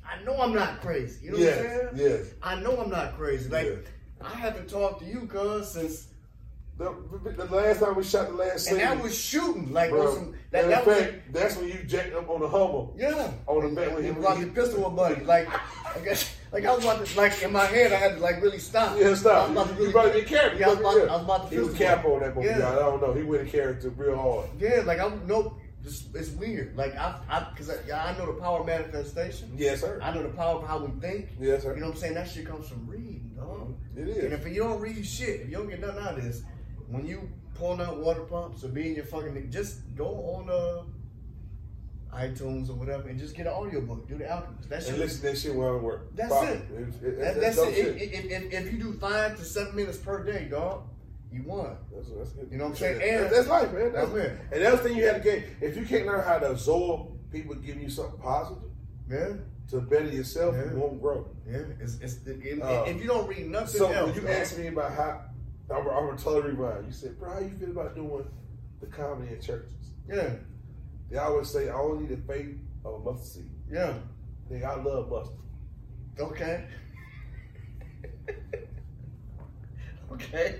[0.04, 1.24] I know I'm not crazy.
[1.26, 1.88] You know what I'm saying?
[1.94, 2.34] yes, yes.
[2.42, 3.48] I know I'm not crazy.
[3.48, 4.26] Like Yeah.
[4.28, 6.08] I haven't talked to you, cuz, since
[6.78, 6.94] The,
[7.36, 9.72] the last time we shot the last scene, and that was shooting.
[9.72, 12.88] Like bro, some that, that in was that's when you jacked up on the Hummer.
[12.96, 13.30] Yeah.
[13.46, 15.22] On the back when he- He brought the pistol with buddy.
[15.24, 15.48] Like,
[15.94, 18.42] I guess, like I was about to, like in my head, I had to like
[18.42, 18.96] really stop.
[18.98, 19.50] Yeah, stop.
[19.50, 20.58] I was about to really, you probably be careful.
[20.58, 22.48] Yeah, I was about, I was about to He was cap on that movie.
[22.48, 22.70] Yeah.
[22.70, 23.12] I don't know.
[23.12, 24.48] He went in character real hard.
[24.58, 25.58] Yeah, like I'm nope.
[25.84, 26.76] It's, it's weird.
[26.76, 29.52] Like I, I, because I, I know the power of manifestation.
[29.56, 29.98] Yes, sir.
[30.02, 31.28] I know the power of how we think.
[31.40, 31.74] Yes, sir.
[31.74, 32.14] You know what I'm saying?
[32.14, 33.74] That shit comes from reading, dog.
[33.96, 36.42] It And if you don't read shit, if you don't get nothing out of this,
[36.92, 40.82] when you pulling out water pumps or being your fucking, just go on uh,
[42.16, 44.06] iTunes or whatever and just get an audiobook.
[44.06, 44.68] Do the Alchemist.
[44.68, 44.90] That shit.
[44.92, 46.14] And listen to that shit while it work.
[46.14, 46.62] That's Pop it.
[46.76, 47.74] It's- it- That, that's that's it.
[47.74, 47.96] shit.
[48.14, 50.82] If, if, if, you do five to seven minutes per day, dog,
[51.32, 51.76] you won.
[51.94, 52.48] That's, that's good.
[52.50, 53.02] You know what I'm saying?
[53.02, 53.92] And- that's life, man.
[53.92, 54.38] That's, I'm in.
[54.52, 55.44] and that's the thing you have to get.
[55.62, 58.62] If you can't learn how to absorb people giving you something positive
[59.10, 59.32] Yeah,
[59.70, 60.70] to better yourself, Yeah.
[60.72, 61.26] you won't grow.
[61.50, 61.62] yeah.
[61.80, 64.92] It's, it's, it, Uh, if you don't read nothing So else, you asked me about
[64.92, 65.22] how,
[65.72, 66.86] I'm, I'm gonna tell everybody.
[66.86, 68.24] You said, "Bro, how you feel about doing
[68.80, 69.72] the comedy in churches?"
[70.08, 70.34] yeah,
[71.10, 73.94] They always say, "I only need the faith of a mustard seed." yeah,
[74.50, 75.36] Nigga, I love mustard.
[76.20, 76.64] okay,
[80.12, 80.56] okay,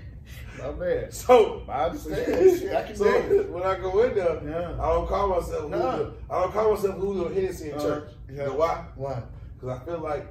[0.59, 1.13] my bad.
[1.13, 2.59] So I understand.
[2.59, 3.05] Shit, I can so
[3.51, 4.73] when I go in there, Yeah.
[4.81, 5.91] I don't call myself Nah.
[5.91, 6.13] Julio.
[6.29, 8.09] I don't call myself Julio Hennessey in Uh, church.
[8.29, 8.31] yeah.
[8.33, 8.85] You know why?
[8.95, 9.23] Why?
[9.59, 10.27] Because I feel like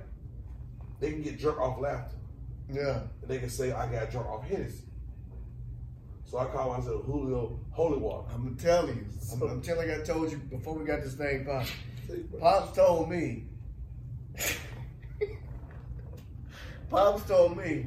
[1.00, 2.16] they can get drunk off laughter.
[2.72, 4.84] Yeah, And they can say, I got drunk off Hennessy.
[6.24, 8.26] So I call myself Julio Holy Water.
[8.32, 9.04] I'm gonna tell you.
[9.30, 11.70] I'm, I'm telling like I told you before we got this thing popped.
[12.40, 13.44] Pops told me.
[16.90, 17.86] Pops told me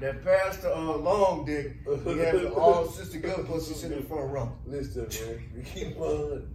[0.00, 4.08] that Pastor uh, Long Dick he had the all sister good pussy sitting in the
[4.08, 4.52] front row.
[4.66, 5.44] Listen, man.
[5.54, 6.48] We keep on.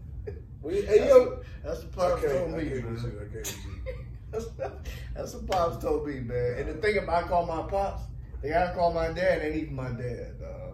[0.61, 1.41] We, hey, yo.
[1.63, 3.09] That's the Pops Okay, told I me, can't with you.
[3.19, 3.93] I can't with you.
[4.31, 4.45] That's,
[5.15, 6.55] that's what Pops told me, man.
[6.59, 8.03] And the thing about I call my Pops,
[8.41, 10.35] the guy I call my dad ain't even my dad.
[10.43, 10.71] Uh,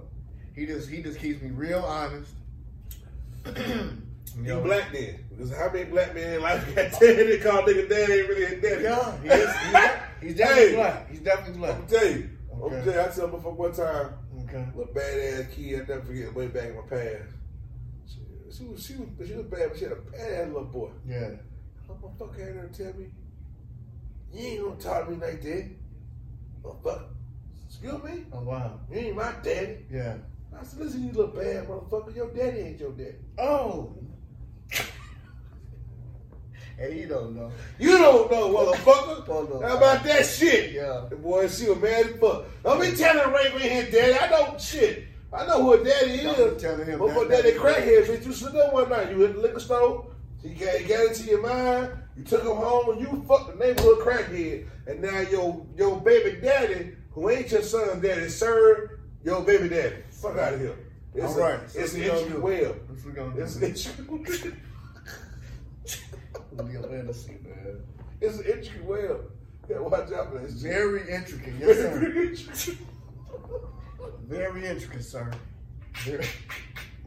[0.56, 2.32] he just he just keeps me real honest.
[4.38, 5.24] You know, black then.
[5.30, 8.62] Because how many black men in life got they call nigga dad ain't really his
[8.62, 8.84] daddy?
[8.84, 10.76] Yeah, he is, he's, he's definitely Hey.
[10.76, 11.10] black.
[11.10, 11.76] He's definitely black.
[11.78, 12.30] I'm tell you.
[12.52, 12.84] I'm Okay.
[12.84, 14.10] tell you, I tell motherfucker one time,
[14.44, 14.66] Okay.
[14.76, 17.32] little badass kid, I never forget way back in my past.
[18.08, 18.20] She,
[18.58, 20.90] she was she was she was bad, but she had a badass little boy.
[21.08, 21.20] Yeah.
[21.30, 23.06] That motherfucker there and tell me,
[24.36, 25.70] you ain't gonna talk to me like that.
[26.64, 27.04] Motherfucker.
[27.68, 28.26] Excuse me?
[28.34, 28.80] Oh wow.
[28.92, 29.86] You ain't my daddy.
[29.92, 30.16] Yeah.
[30.60, 33.16] I said, listen, you little bad motherfucker, your daddy ain't your daddy.
[33.38, 33.94] Oh.
[36.78, 37.52] hey, you don't know.
[37.80, 39.26] You don't know, motherfucker.
[39.28, 39.68] Don't know.
[39.68, 40.72] How about that shit?
[40.72, 41.06] Yeah.
[41.10, 42.46] The boy, she was mad as fuck.
[42.64, 44.14] Don't be telling ain't his daddy.
[44.20, 45.06] I know shit.
[45.34, 46.54] I know who daddy Don't is.
[46.54, 49.10] be telling him But that- daddy that- crackhead, bitch, you slipped up one night.
[49.12, 50.08] You hit the liquor store.
[50.42, 51.92] He got, he got into your mind.
[52.16, 54.68] You took him home and you fucked the neighborhood crackhead.
[54.88, 59.98] And now your your baby daddy, who ain't your son daddy, served your baby daddy.
[60.12, 60.78] Fuck out of here.
[61.14, 62.82] It's All a, right, so it's an gonna intricate web.
[62.88, 63.42] What's we gonna do?
[63.42, 63.88] It's an it's
[68.38, 69.32] an intricate web.
[69.70, 70.50] Yeah, watch out for that.
[70.52, 72.00] Very intricate, yes sir.
[72.00, 72.78] Very intricate.
[74.28, 75.32] Very intricate, sir.
[76.04, 76.26] Very,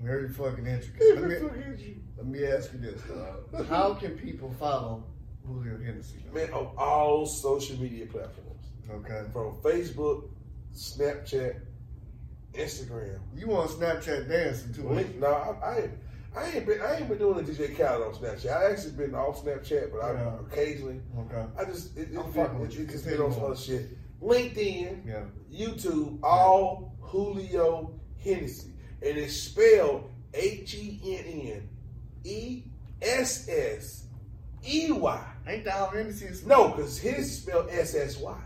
[0.02, 1.16] very fucking intricate.
[1.16, 1.42] Let Very
[1.76, 5.04] me, let me ask you this: uh, How can people follow
[5.46, 6.24] Julio Hennessey?
[6.32, 9.24] Man, on all social media platforms, Okay.
[9.32, 10.28] from Facebook,
[10.74, 11.60] Snapchat,
[12.54, 13.18] Instagram.
[13.36, 14.82] You on Snapchat dancing too?
[14.88, 15.90] ain't Link, no, I, I ain't.
[16.36, 16.80] I ain't been.
[16.80, 18.50] I ain't been doing a DJ Khaled on Snapchat.
[18.56, 20.38] I actually been off Snapchat, but I Yeah.
[20.40, 21.00] occasionally.
[21.18, 21.44] Okay.
[21.58, 22.84] I just it, it, I'm it, fucking with it, you.
[22.84, 23.96] it just been on some other shit.
[24.22, 25.22] LinkedIn, Yeah.
[25.52, 31.24] YouTube, all Julio Hennessey, and it's spelled H E N
[31.56, 31.68] N
[32.24, 32.62] E
[33.02, 34.04] S S
[34.66, 35.24] E Y.
[35.46, 36.44] Ain't that how is?
[36.46, 38.36] No, because his spelled S S Y.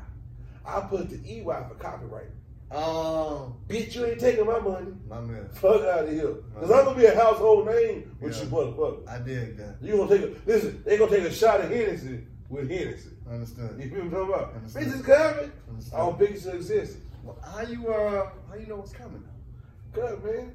[0.65, 2.29] I put the E Y for copyright.
[2.71, 4.93] Um, Bitch, you ain't taking my money.
[5.07, 5.47] my man.
[5.53, 6.29] Fuck out of here.
[6.55, 8.45] Because I'm gonna be a household name with Yeah.
[8.45, 9.09] you motherfucker.
[9.09, 9.77] I did that.
[9.83, 13.11] You gonna take a listen, they gonna take a shot of Hennessy with Hennessy.
[13.31, 13.79] Understood.
[13.79, 14.67] You feel what I'm talking about?
[14.69, 15.53] Bitches coming.
[15.95, 16.97] All bitches exist.
[17.23, 18.31] Well, How you uh?
[18.49, 19.23] How you know what's coming?
[19.93, 20.55] Good man.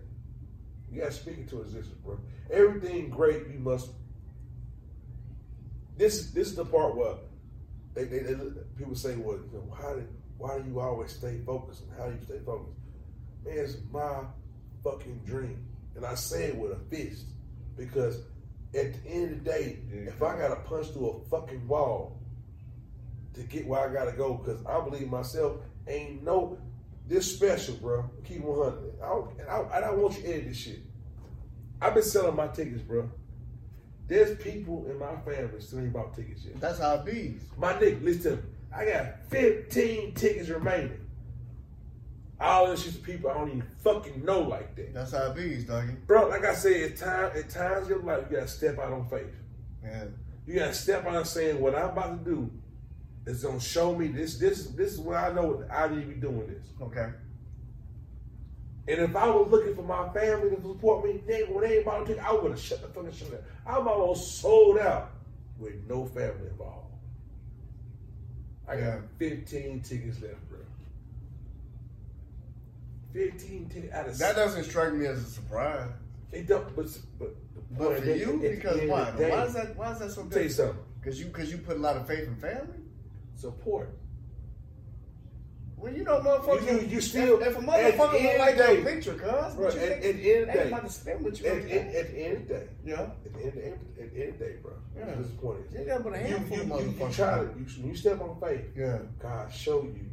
[0.91, 2.19] You gotta speak it to existence, bro.
[2.50, 3.89] Everything great, you must.
[5.97, 7.15] This this is the part where
[7.93, 8.36] they, they, they
[8.78, 12.08] people say, "Well, you know, how did why do you always stay focused and how
[12.08, 12.78] do you stay focused?"
[13.45, 14.21] Man, it's my
[14.84, 17.26] fucking dream, and I say it with a fist
[17.76, 18.21] because
[18.76, 20.02] at the end of the day, Yeah.
[20.10, 22.19] if I gotta punch through a fucking wall
[23.34, 26.58] to get where I gotta go, because I believe myself, ain't no
[27.08, 28.10] this special, bro.
[28.26, 28.93] Keep 100.
[29.02, 30.80] I don't, and I, and I want you to edit this shit.
[31.82, 33.10] I've been selling my tickets, bro.
[34.08, 36.60] There's people in my family still ain't bought tickets yet.
[36.60, 37.38] That's how it be.
[37.58, 38.43] My nigga, listen to me.
[38.74, 41.00] I got 15 tickets remaining.
[42.39, 44.93] All this shit people I don't even fucking know like that.
[44.93, 45.93] That's how it be, doggy.
[46.06, 48.93] Bro, like I said, at, time, at times in your life, you gotta step out
[48.93, 49.34] on faith.
[49.82, 50.13] Man,
[50.46, 52.52] You gotta step out and saying what I'm about to do
[53.35, 54.37] is gonna show me this.
[54.37, 56.65] This this is what I know I need to be doing this.
[56.81, 57.09] okay.
[58.89, 62.05] And if I was looking for my family to support me, nigga, when they about
[62.05, 63.41] to take, I would have shut the fucking shit down.
[63.65, 65.11] I'm almost sold out
[65.59, 66.87] with no family involved.
[68.65, 68.99] I got Yeah.
[69.19, 70.59] 15 tickets left, bro.
[73.11, 75.89] 15 tickets out of That doesn't strike me as a surprise.
[76.31, 76.87] It don't, but,
[77.19, 77.35] but,
[77.77, 79.11] But for you, because why?
[79.17, 79.75] day, Why is that?
[79.75, 80.77] Why is that so I'll tell you something.
[80.99, 82.79] Because you because you put a lot of faith in family.
[83.38, 83.89] Support.
[85.78, 86.82] Well, you know, motherfucker.
[86.82, 89.56] You- you- still- if, if a motherfucker end don't like of the your picture, cuz
[89.56, 91.47] what you at, at the end of the day, about to spend with you.
[91.47, 93.02] at, at, at the end of the day, yeah.
[93.02, 94.73] at the end, at the end of the day, bro.
[94.97, 95.06] Yeah.
[95.15, 95.60] This is the point.
[95.71, 97.95] You got but a You, handful you, of you, you try to, you, when you
[97.95, 98.97] step on faith, Yeah.
[99.21, 100.10] God show you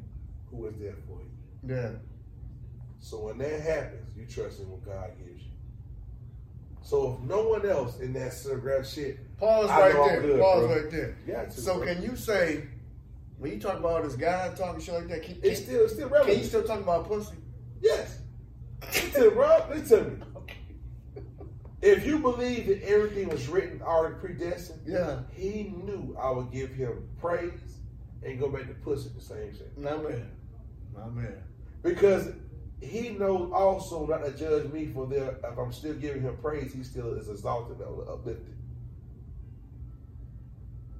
[0.50, 1.74] who is there for you.
[1.74, 1.90] Yeah.
[3.00, 5.48] So when that happens, you trust in what God gives you.
[6.82, 10.20] So if no one else in that surrogate shit, Pause right there.
[10.20, 10.76] good, Pause bro.
[10.76, 11.46] right there.
[11.46, 11.50] to.
[11.52, 11.86] So bro.
[11.86, 12.64] can you say
[13.38, 15.22] when you talk about this guy talking shit like that?
[15.22, 16.38] Can, it's still it's still can relevant?
[16.38, 17.34] you still talk about pussy?
[17.80, 18.18] yes.
[18.92, 19.66] Listen, bro.
[19.70, 21.22] Listen to me.
[21.82, 25.20] If you believe that everything was written already predestined, Yeah.
[25.32, 27.52] he knew I would give him praise
[28.22, 29.68] and go back to pussy the same thing.
[29.76, 30.30] My man.
[30.94, 31.42] My man.
[31.82, 32.28] Because
[32.80, 36.72] he knows also not to judge me for their if I'm still giving him praise,
[36.72, 38.54] he still is exalted and uplifted.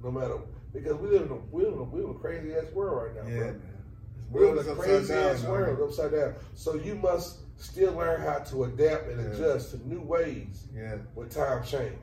[0.03, 0.37] No matter
[0.75, 2.65] because we live in a we live in a, we live in a crazy ass
[2.73, 3.51] world right now, Yeah, bro.
[3.51, 3.61] man.
[4.31, 6.33] We live in a crazy ass world upside down.
[6.53, 9.31] So you must still learn how to adapt and Yeah.
[9.33, 10.97] adjust to new ways Yeah.
[11.15, 11.93] when times change.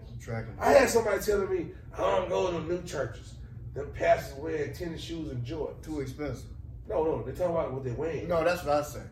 [0.61, 3.35] I had somebody telling me, I don't go to new churches.
[3.75, 5.83] Them pastors wearing tennis shoes and Jordans.
[5.83, 6.47] Too expensive.
[6.89, 8.29] No, no, they're talking about what they're wearing.
[8.29, 9.03] No, that's what I say.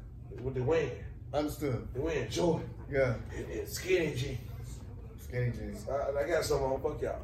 [0.40, 0.92] What they're wearing.
[1.34, 1.88] Understood.
[1.92, 3.14] They're wearing Jordan Yeah.
[3.36, 4.38] and, and skinny jeans.
[5.20, 5.88] Skinny jeans.
[5.88, 6.80] I, I got some on.
[6.80, 7.16] Fuck y'all.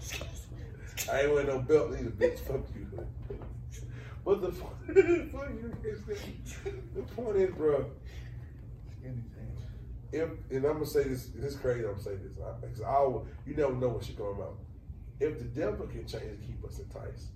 [1.12, 2.38] I ain't wearing no belt either, bitch.
[2.40, 2.86] Fuck you.
[4.24, 4.74] But the point,
[5.32, 5.72] fuck you,
[6.94, 7.86] the point is, bro.
[10.10, 11.80] If and I'm gonna say this, this is crazy.
[11.80, 14.56] I'm gonna say this because I, always- you never know what shit going out.
[15.20, 17.28] If the devil can change to keep us enticed,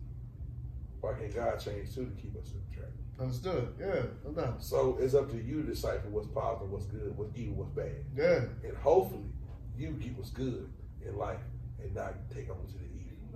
[1.01, 2.90] why can't God change too to keep us in track?
[3.20, 3.75] Understood.
[3.79, 4.03] Yeah.
[4.25, 4.62] No doubt.
[4.62, 8.05] So it's up to you to decipher what's positive, what's good, what's evil, what's bad,
[8.16, 8.44] Yeah.
[8.66, 9.25] and hopefully
[9.77, 10.70] you get what's good
[11.07, 11.40] in life
[11.83, 12.91] and not take on to the.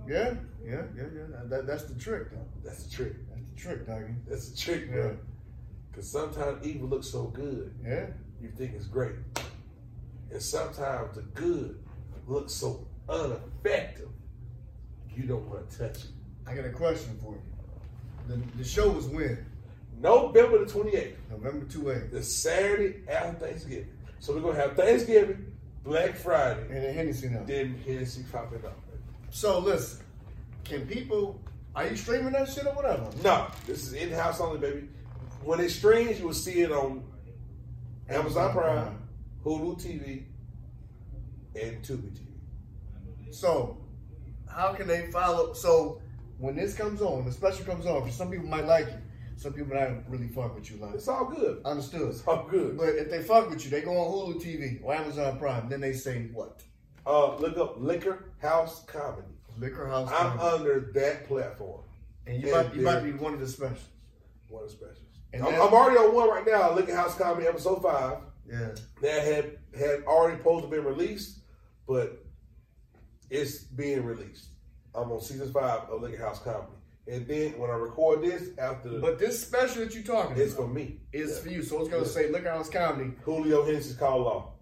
[0.07, 0.33] Yeah.
[0.65, 0.83] Yeah.
[0.95, 1.03] Yeah.
[1.15, 1.41] Yeah.
[1.45, 2.45] That, that's the trick, though.
[2.63, 3.13] That's the trick.
[3.29, 4.13] That's the trick, doggy.
[4.27, 4.93] That's the trick, Yeah.
[4.95, 5.17] bro.
[5.91, 8.07] Because sometimes evil looks so good, Yeah.
[8.41, 9.15] you think it's great.
[10.31, 11.79] And sometimes the good
[12.27, 14.09] looks so ineffective,
[15.15, 16.09] you don't want to touch it.
[16.45, 17.41] I got a question for you.
[18.27, 19.45] The, the show was when?
[19.99, 22.11] November the 28th, November 28th.
[22.11, 23.89] the Saturday after Thanksgiving.
[24.19, 25.51] So we're gonna have Thanksgiving,
[25.83, 27.43] Black Friday, And then Hennessy now.
[27.45, 28.77] then Hennessy popping up.
[29.37, 30.03] So listen,
[30.63, 31.39] can people?
[31.75, 33.07] Are you streaming that shit or whatever?
[33.23, 34.89] No, this is in house only, baby.
[35.43, 37.03] When it streams, you will see it on
[38.09, 38.97] Amazon Prime,
[39.45, 40.23] Hulu TV,
[41.53, 43.31] and Tubi TV.
[43.31, 43.77] So,
[44.51, 45.53] how can they follow?
[45.53, 46.01] So,
[46.39, 48.97] when this comes on, the special comes on, some people might like you,
[49.35, 50.77] some people might really fuck with you.
[50.77, 51.61] Like, It's all good.
[51.63, 52.09] understood.
[52.09, 52.75] It's all good.
[52.75, 55.69] But if they fuck with you, they go on Hulu TV or Amazon Prime.
[55.69, 56.63] Then they say what?
[57.07, 59.27] Uh, look up Liquor House Comedy.
[59.57, 60.09] Liquor House.
[60.11, 60.63] I'm Comedy.
[60.63, 61.81] under that platform.
[62.25, 63.85] and you might you might be one of the specials.
[64.49, 64.97] One of the specials.
[65.33, 66.73] And I'm, I'm already on one right now.
[66.73, 68.17] Liquor House Comedy episode five.
[68.49, 68.71] Yeah.
[69.01, 71.39] That had had already supposed to be released,
[71.87, 72.25] but
[73.29, 74.47] it's being released.
[74.95, 76.71] I'm on season five of Liquor House Comedy,
[77.07, 80.53] and then when I record this after, the, But this special that you're talking it's
[80.53, 81.01] about for me.
[81.13, 81.39] is Yeah.
[81.43, 81.61] for you.
[81.63, 82.09] So it's gonna Yeah.
[82.09, 83.11] say Liquor House Comedy.
[83.23, 84.53] Julio Henson's call law.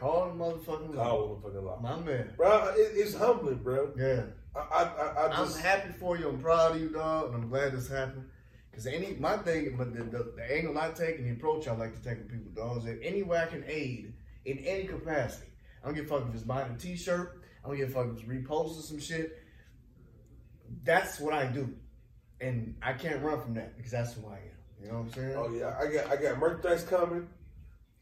[0.00, 1.04] Call the motherfucking law.
[1.04, 1.78] Call motherfucking law.
[1.82, 2.32] My man.
[2.38, 3.92] Bro, it, it's humbling, bro.
[3.98, 4.22] Yeah.
[4.56, 6.30] I, I, I, I I'm just, happy for you.
[6.30, 8.24] I'm proud of you, dog, and I'm glad this happened.
[8.72, 11.72] Cause any my thing, but the, the, the angle I take and the approach I
[11.72, 14.14] like to take with people, dog, is that any way I can aid
[14.46, 15.48] in any capacity.
[15.82, 17.42] I don't give a fuck if it's buying a T-shirt.
[17.62, 19.42] I don't give a fuck if it's reposting some shit.
[20.82, 21.74] That's what I do,
[22.40, 24.40] and I can't run from that because that's who I am.
[24.80, 25.36] You know what I'm saying?
[25.36, 27.28] oh yeah, I got, I got merchandise coming.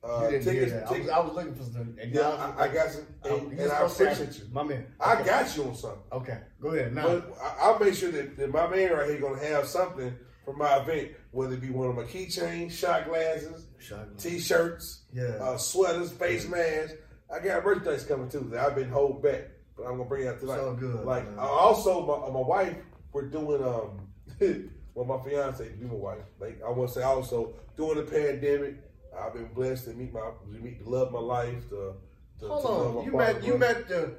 [0.03, 0.87] Uh, you didn't tickets, hear that.
[0.93, 1.09] I was.
[1.09, 1.97] I was looking for some.
[2.13, 4.45] yeah, I, I got some, Oh, and, you're and I appreciate you.
[4.53, 4.87] my man.
[5.01, 5.25] I Okay.
[5.25, 6.01] got you on something.
[6.13, 6.95] Okay, go ahead.
[6.95, 10.15] Now, But I- I'll make sure that, that my man right here gonna have something
[10.45, 14.23] for my event, whether it be one of my keychains, shot glasses, Shot glass.
[14.23, 15.25] t-shirts, Yeah.
[15.41, 16.95] uh, sweaters, face masks.
[17.31, 20.29] I got merchandise coming too that I've been holding back, but I'm gonna bring it
[20.29, 20.57] out tonight.
[20.59, 21.39] So good, Like man.
[21.41, 22.77] I also, my, my wife,
[23.13, 24.09] we're doing um,
[24.95, 26.23] well, my fiance, be my wife.
[26.41, 28.77] Like I want to say, also during the pandemic,
[29.25, 31.69] I've been blessed to meet my, to meet, to love my life.
[31.71, 31.95] To,
[32.41, 33.75] to, Hold to on, you met you brother.
[33.75, 34.15] met the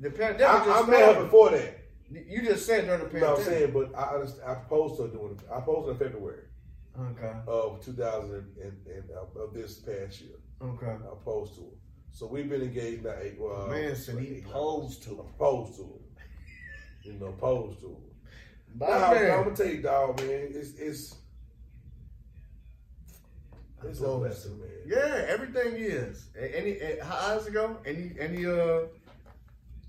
[0.00, 0.46] the pandemic.
[0.46, 1.78] I, just I met her before that.
[2.10, 3.28] You just said during the pandemic.
[3.30, 3.72] what I'm saying?
[3.72, 5.44] But I I proposed to her doing it.
[5.50, 6.42] I proposed in February
[6.98, 7.32] Okay.
[7.46, 10.36] of 2000 and, and uh, of this past year.
[10.62, 10.86] Okay.
[10.86, 11.66] I proposed to her.
[12.12, 13.36] So we've been engaged now eight.
[13.38, 15.22] Uh, Man said he eight, nine posed to her.
[15.22, 17.10] I proposed to her.
[17.10, 17.94] You know, posed to her.
[18.78, 19.30] My Nah, man.
[19.30, 20.48] I'm gonna tell you, dog, man.
[20.52, 21.14] It's it's
[23.84, 24.18] it's a Close.
[24.20, 24.68] blessing, man.
[24.86, 26.28] Yeah, everything is.
[26.38, 27.78] Any a- how how's it go?
[27.84, 28.82] Any any uh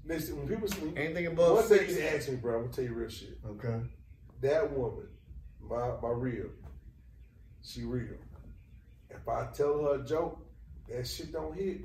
[0.05, 1.93] Listen, when people when, anything above one thing six?
[1.97, 3.37] you ask me, bro, I'm gonna tell you real shit.
[3.45, 3.81] Okay.
[4.41, 5.07] That woman,
[5.61, 6.47] my my real,
[7.61, 8.15] she real.
[9.09, 10.39] If I tell her a joke,
[10.89, 11.81] that shit don't hit.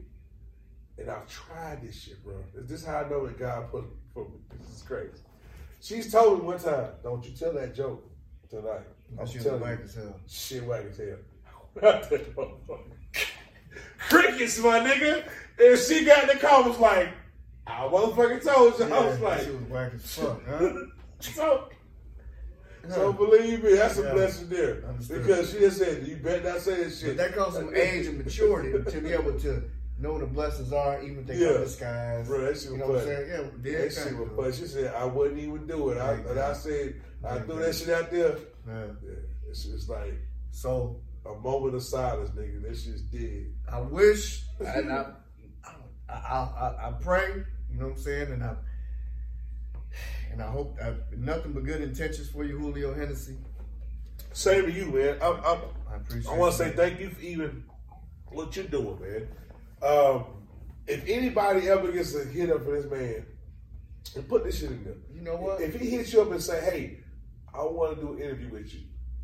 [0.98, 2.34] And I've tried this shit, bro.
[2.54, 4.36] Is this how I know that God put it for me?
[4.60, 5.10] This is crazy.
[5.80, 8.08] She's told me one time, don't you tell that joke
[8.50, 8.82] tonight.
[9.18, 9.84] I'm She was telling black you.
[9.84, 10.20] as hell.
[10.28, 11.16] Shit whack as hell.
[14.08, 15.28] Crickets, my nigga.
[15.60, 17.08] And she got in the car was like,
[17.66, 18.84] I motherfucking told you.
[18.94, 20.72] I was like, she was whack as fuck, huh?
[21.20, 21.68] so,
[22.88, 24.84] so believe me, that's a blessing there.
[24.86, 25.22] Understood.
[25.24, 27.16] Because she just said, you better not say this But shit.
[27.18, 29.62] that comes from age and maturity to be able to
[29.98, 31.52] know what the blessings are, even if they Yeah.
[31.52, 32.28] come disguised.
[32.28, 33.16] Bro, that shit you was know what I'm funny.
[33.28, 33.50] saying?
[33.64, 34.52] Yeah, That shit was funny.
[34.52, 35.98] She said, I wouldn't even do it.
[35.98, 38.36] I, and I said, I threw that shit out there.
[38.66, 38.84] Yeah.
[39.04, 39.12] Yeah,
[39.48, 40.14] it's just like
[40.50, 42.62] So a moment of silence, nigga.
[42.62, 43.52] That shit's dead.
[43.70, 45.06] I wish, and I,
[46.08, 48.54] I, I, I, I pray, you know what I'm saying, and I,
[50.30, 53.36] and I hope I, nothing but good intentions for you, Julio Hennessey.
[54.32, 55.18] Same to you, man.
[55.22, 55.58] I'm, I'm,
[55.90, 56.32] I appreciate.
[56.32, 57.64] I want to say thank you for even
[58.28, 59.28] what you're doing, man.
[59.82, 60.24] Um,
[60.86, 63.26] if anybody ever gets a hit up for this man,
[64.14, 64.94] and put this shit in there.
[65.14, 65.60] You know what?
[65.60, 67.00] If he hits you up and say, "Hey,
[67.54, 68.80] I want to do an interview with you,"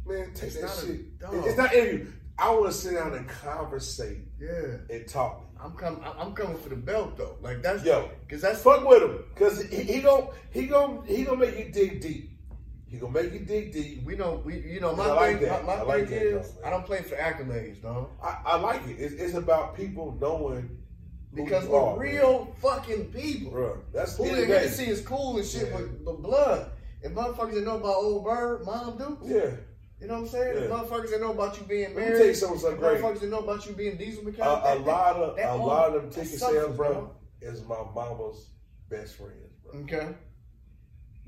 [0.09, 1.19] man, take It's that not a- shit.
[1.19, 1.35] dog.
[1.47, 2.13] it's not interview.
[2.39, 5.45] I want to sit down and conversate Yeah, and talk.
[5.61, 6.01] I'm coming.
[6.05, 7.37] I'm coming for the belt though.
[7.41, 11.25] Like that's Yo, because that's Fuck with him, cause he, he gon' he gon' he
[11.25, 12.31] gonna make you dig deep.
[12.87, 14.05] He gonna make you dig deep.
[14.05, 14.41] we know.
[14.45, 15.49] We you know my I like thing.
[15.49, 15.65] that.
[15.65, 16.65] My, my like thing is though.
[16.67, 18.11] I don't play for accolades, dog.
[18.23, 18.95] I, I like it.
[19.01, 20.79] It's, it's about people knowing
[21.35, 21.99] Because we're are, man.
[21.99, 23.51] real fucking people.
[23.51, 25.77] Bro, that's the Julio end of the is cool and shit, Yeah.
[25.79, 26.71] but, but blood.
[27.03, 29.19] If motherfuckers that know about old bird, mom do.
[29.25, 29.51] Yeah.
[30.01, 30.63] You know what I'm saying?
[30.63, 30.69] Yeah.
[30.69, 32.19] Motherfuckers that know about you being Let me married.
[32.19, 33.01] tell you something so great.
[33.01, 34.59] Motherfuckers that know about you being diesel A, mechanic.
[34.63, 37.83] a that- lot of that a all- lot of them ticket sales, bro, is my
[37.95, 38.51] mama's
[38.89, 39.81] best friends, bro.
[39.81, 40.15] Okay.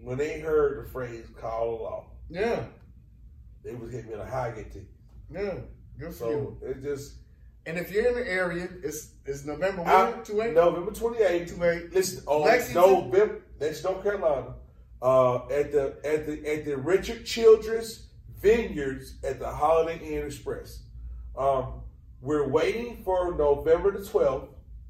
[0.02, 2.64] When they heard the phrase "call the law," Yeah.
[3.64, 4.88] they was hitting me in a high get ticket.
[5.30, 5.54] Yeah.
[5.98, 6.56] Good for you.
[6.60, 7.16] So it just
[7.66, 10.54] And if you're in the area, it's it's November one, two eight.
[10.54, 11.54] November twenty eighth.
[11.54, 11.92] Two eight.
[11.92, 12.82] Listen, oh, Lexington?
[13.10, 14.54] November, that's North Carolina.
[15.02, 18.06] Uh, at the at the at the Richard Childress
[18.40, 20.82] Vineyards at the Holiday Inn Express.
[21.36, 21.82] Um,
[22.20, 24.48] We're waiting for November the 12th.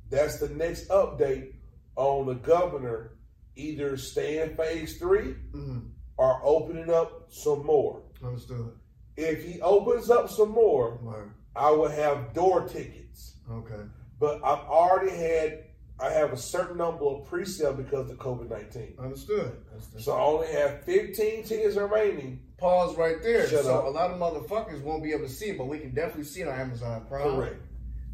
[0.08, 1.52] That's the next update
[1.96, 3.12] on the governor
[3.56, 5.20] either staying phase 3
[5.52, 5.78] Mm-hmm.
[6.16, 8.02] or opening up some more.
[8.24, 8.72] Understood.
[9.16, 11.30] If he opens up some more, Word.
[11.54, 13.34] I will have door tickets.
[13.50, 13.82] Okay.
[14.18, 15.64] But I've already had,
[16.02, 18.94] I have a certain number of pre-sale because of COVID 19.
[18.98, 19.52] Understood.
[19.72, 20.02] Understood.
[20.02, 22.40] So I only have 15 tickets remaining.
[22.56, 23.46] Pause right there.
[23.48, 23.84] Shut so up.
[23.84, 26.40] a lot of motherfuckers won't be able to see it, but we can definitely see
[26.42, 27.62] it on Amazon Prime, Correct.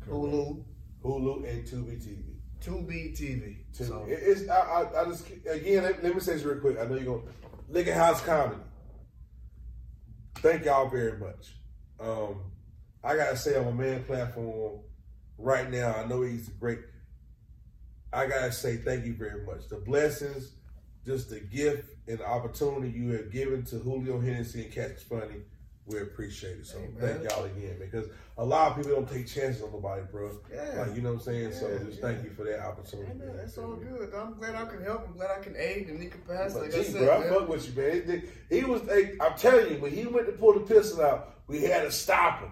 [0.08, 0.64] Hulu,
[1.04, 2.22] Hulu and Tubi TV.
[2.60, 3.56] Tubi TV.
[3.72, 3.86] Tubi.
[3.86, 6.78] So It- It's, I, I, I just, again, let, let me say this real quick.
[6.78, 7.28] I know you're going to,
[7.68, 8.60] Liquor House Comedy.
[10.36, 11.54] Thank y'all very much.
[11.98, 12.40] Um,
[13.02, 14.80] I got to say on my man platform
[15.38, 16.78] right now, I know he's great.
[18.16, 19.68] I got to say thank you very much.
[19.68, 20.52] The blessings,
[21.04, 25.42] just the gift and the opportunity you have given to Julio Hennessey and Catch Funny,
[25.84, 26.66] we appreciate it.
[26.66, 26.94] So man.
[26.98, 28.06] thank y'all again because
[28.38, 30.30] a lot of people don't take chances on nobody, bro.
[30.50, 30.80] Yeah.
[30.86, 31.52] Like, you know what I'm saying?
[31.52, 32.06] so just yeah.
[32.06, 33.08] thank you for that opportunity.
[33.08, 33.36] Man, man.
[33.36, 34.12] that's all good.
[34.14, 35.06] I'm glad I can help.
[35.06, 36.60] I'm glad I can aid in any capacity.
[36.60, 37.28] Like I gee, said, bro, I man.
[37.34, 37.90] fuck with you, man.
[37.90, 41.02] It- it- he was, hey, I'm telling you, when he went to pull the pistol
[41.02, 42.50] out, we had to stop him.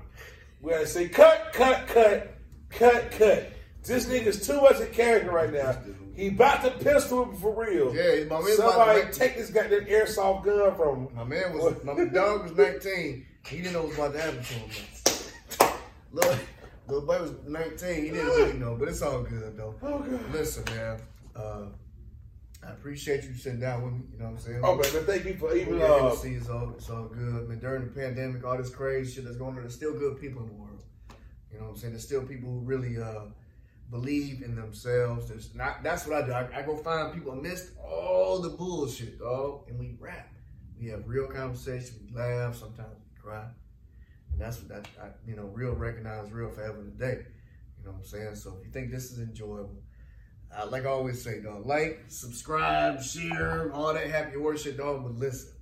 [0.61, 2.35] We had to say, cut, cut, cut,
[2.69, 3.54] cut, cut.
[3.85, 5.77] This nigga's too much a character right now.
[6.17, 7.95] He about to pistol him for real.
[7.95, 11.15] Yeah, my man about Somebody to make- take this goddamn airsoft gun from him.
[11.15, 13.27] My man was my dog was 19.
[13.47, 14.71] He didn't know what was about to happen to him.
[16.13, 16.37] Little,
[16.87, 18.05] little boy was 19.
[18.05, 19.75] He didn't really know, but it's all good though.
[19.83, 20.33] Oh, God.
[20.33, 21.01] Listen, man.
[21.35, 21.65] Uh,
[22.67, 24.01] I appreciate you sitting down with me.
[24.13, 24.61] You know what I'm saying?
[24.63, 27.49] Oh, man, man, thank you for even, Yeah, uh, Hennessey is all, it's all good.
[27.49, 30.43] Man, during the pandemic, all this crazy shit that's going on, there's still good people
[30.43, 30.81] in the world.
[31.53, 31.93] You know what I'm saying?
[31.93, 33.25] There's still people who really uh,
[33.95, 35.31] believe in themselves.
[35.55, 35.85] Not.
[35.85, 36.33] That's what I do.
[36.33, 40.33] I, I go find people amidst all the bullshit, dog, and we rap.
[40.77, 41.97] We have real conversation.
[42.05, 42.57] We laugh.
[42.57, 43.45] Sometimes we cry,
[44.33, 45.45] and that's what that I, you know.
[45.45, 47.23] Real recognize real forever and a day.
[47.79, 48.35] You know what I'm saying?
[48.35, 49.81] So if you think this is enjoyable,
[50.57, 55.05] uh, like I always say, dog, like, subscribe, share, all that happy horse shit, dog.
[55.05, 55.53] But listen,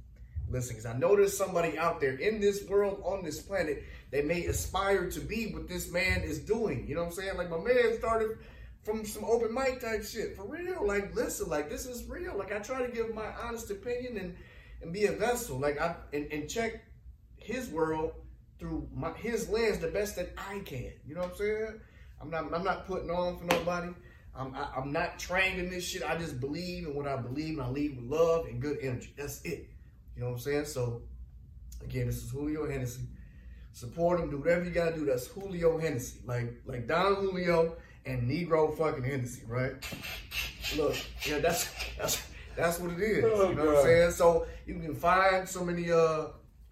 [0.53, 4.27] listen, because I know there's somebody out there in this world, on this planet, that
[4.27, 6.87] may aspire to be what this man is doing.
[6.87, 7.37] You know what I'm saying?
[7.37, 8.39] Like my man started
[8.83, 10.87] from some open mic type shit for real.
[10.87, 12.37] Like, listen, like this is real.
[12.37, 14.37] Like I try to give my honest opinion and
[14.83, 15.59] and be a vessel.
[15.59, 16.85] Like I and, and check
[17.37, 18.13] his world
[18.59, 20.93] through my his lens the best that I can.
[21.07, 21.81] You know what I'm saying?
[22.21, 23.93] I'm not I'm not putting on for nobody.
[24.35, 26.03] I'm I, I'm not trained in this shit.
[26.03, 29.15] I just believe in what I believe, and I lead with love and good energy.
[29.17, 29.69] That's it.
[30.15, 30.65] You know what I'm saying?
[30.67, 31.03] So
[31.83, 33.03] again, this is Julio Hennessey.
[33.73, 34.31] Support him.
[34.31, 35.05] Do whatever you gotta do.
[35.05, 36.21] That's Julio Hennessey.
[36.27, 39.73] Like like Don Julio and Negro fucking Hennessy, right?
[40.77, 40.97] Look,
[41.27, 42.23] yeah, that's that's
[42.57, 43.25] that's what it is.
[43.25, 44.11] Oh, you know what I'm saying?
[44.13, 46.27] So you can find so many uh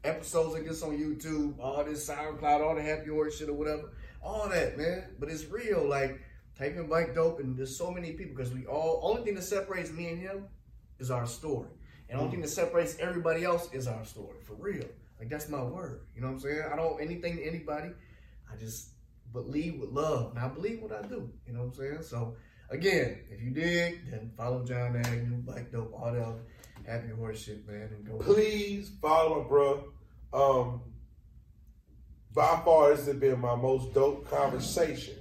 [0.05, 3.91] episodes like this on YouTube, all this SoundCloud, all the happy horse shit or whatever.
[4.22, 5.05] All that, man.
[5.18, 5.86] But it's real.
[5.86, 6.20] Like
[6.59, 10.09] taking Bikedope and there's so many people because we all only thing that separates me
[10.09, 10.45] and him
[10.99, 11.68] is our story.
[12.11, 14.38] And the only thing that separates everybody else is our story.
[14.42, 14.84] For real.
[15.18, 16.00] Like that's my word.
[16.14, 16.62] You know what I'm saying?
[16.72, 17.90] I don't anything to anybody.
[18.52, 18.90] I just
[19.32, 20.30] believe with love.
[20.30, 21.30] And I believe what I do.
[21.46, 22.02] You know what I'm saying?
[22.02, 22.36] So
[22.68, 26.40] again, if you dig, then follow Jon Agnew, Bikedope, all other
[26.86, 28.16] happy horse shit, man, and go.
[28.16, 29.92] please follow bro.
[30.32, 30.82] Um,
[32.32, 35.16] by far, this has been my most dope conversation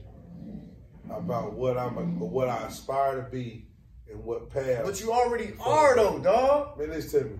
[1.11, 3.67] about what I'm, what I aspire to be,
[4.09, 4.83] and what path.
[4.83, 6.77] But you already are though, dog.
[6.79, 7.39] Man, listen to me.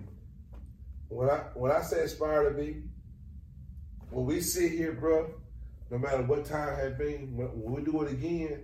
[1.08, 2.82] When I when I say aspire to be,
[4.10, 5.30] when we sit here, bro,
[5.90, 8.62] no matter what time has been, when, we do it again,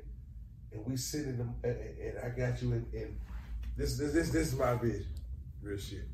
[0.73, 3.19] and we sit in the and, and I got you in, in
[3.77, 5.07] this this this this is my vision,
[5.63, 6.07] real shit.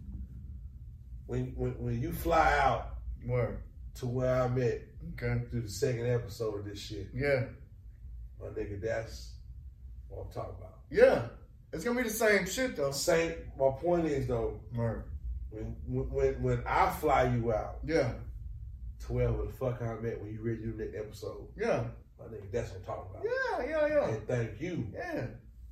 [1.26, 2.88] When when when you fly out
[3.26, 3.58] Word.
[3.96, 4.80] to where I'm at
[5.20, 5.42] Okay.
[5.50, 7.44] through the second episode of this shit, Yeah.
[8.40, 9.34] my nigga, that's
[10.08, 10.78] what I'm talking about.
[10.90, 11.26] Yeah.
[11.72, 12.90] It's gonna be the same shit though.
[12.90, 13.32] Same.
[13.58, 15.04] My point is though, Word.
[15.50, 17.78] when when when I fly you out.
[17.84, 18.12] Yeah.
[19.06, 21.48] to wherever the fuck I'm at when you do the next episode.
[21.56, 21.84] Yeah.
[22.18, 23.24] My nigga, that's what I'm talking about.
[23.24, 23.66] Yeah.
[23.68, 23.86] Yeah.
[23.94, 24.08] Yeah.
[24.14, 25.26] And thank you Yeah.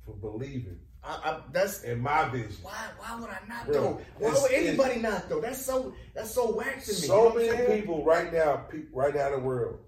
[0.05, 2.57] for believing I, I, that's in my vision.
[2.61, 2.77] why.
[2.99, 4.01] Why would I not Bro, though?
[4.19, 5.39] Why would anybody not though?
[5.41, 5.93] That's so.
[6.13, 6.97] That's so whack to me.
[6.97, 9.79] So you know many people right now, pe- right now in the world,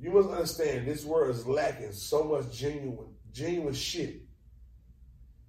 [0.00, 4.21] you must understand this world is lacking so much genuine, genuine shit.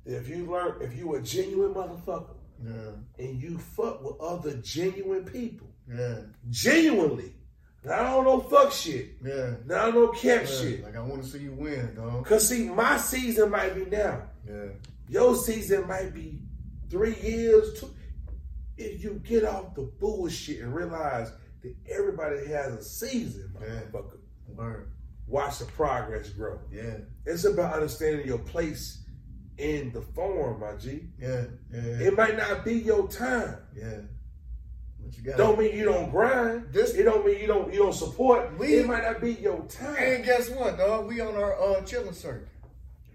[0.06, 2.92] If you learn, if you a genuine motherfucker Yeah.
[3.20, 6.22] and you fuck with other genuine people, Yeah.
[6.50, 7.36] genuinely,
[7.86, 9.56] not know fuck shit, Yeah.
[9.66, 10.46] not on no cap Yeah.
[10.46, 10.84] shit.
[10.84, 12.26] Like I want to see you win, dog.
[12.26, 14.28] Cause see, my season might be now.
[14.48, 14.70] Yeah.
[15.08, 16.42] Your season might be
[16.90, 17.80] three years.
[17.80, 17.90] Two.
[18.78, 21.32] If you get off the bullshit and realize
[21.62, 23.82] that everybody has a season, Yeah.
[23.92, 24.18] motherfucker.
[24.56, 24.90] Word.
[25.28, 26.60] Watch the progress grow.
[26.72, 26.98] Yeah.
[27.26, 29.03] It's about understanding your place
[29.58, 31.08] in the form, my G.
[31.20, 31.46] Yeah.
[31.72, 31.82] Yeah.
[32.08, 33.58] It might not be your time.
[33.76, 34.00] Yeah.
[35.00, 35.38] What you got?
[35.38, 36.72] Don't mean you don't grind.
[36.72, 38.58] This- it don't mean you don't you don't support.
[38.58, 39.96] We- it might not be your time.
[39.98, 41.08] And guess what, dog?
[41.08, 42.48] We on our uh chilling circuit.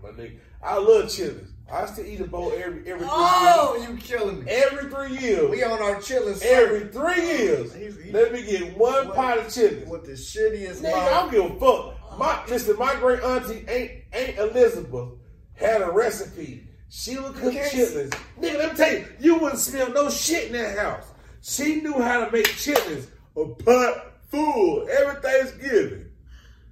[0.02, 1.46] My nigga, I love chillin'.
[1.70, 4.50] I still eat a bowl every every three Oh, you killing me.
[4.50, 5.50] Every three years.
[5.50, 6.50] We on our chilling circuit.
[6.50, 7.74] every three years.
[7.74, 9.16] He's- he- let me get one What?
[9.16, 9.86] pot of chillin'.
[9.86, 12.18] What the shittiest Nigga, I don't give a fuck.
[12.18, 15.10] My listen, my great auntie ain't ain't Elizabeth
[15.58, 16.68] had a recipe.
[16.88, 17.74] She would cook Yes.
[17.74, 18.14] chitlins.
[18.40, 21.04] Nigga, let me tell you, you wouldn't smell no shit in that house.
[21.42, 23.06] She knew how to make chitlins
[23.36, 26.06] a pot full every Thanksgiving.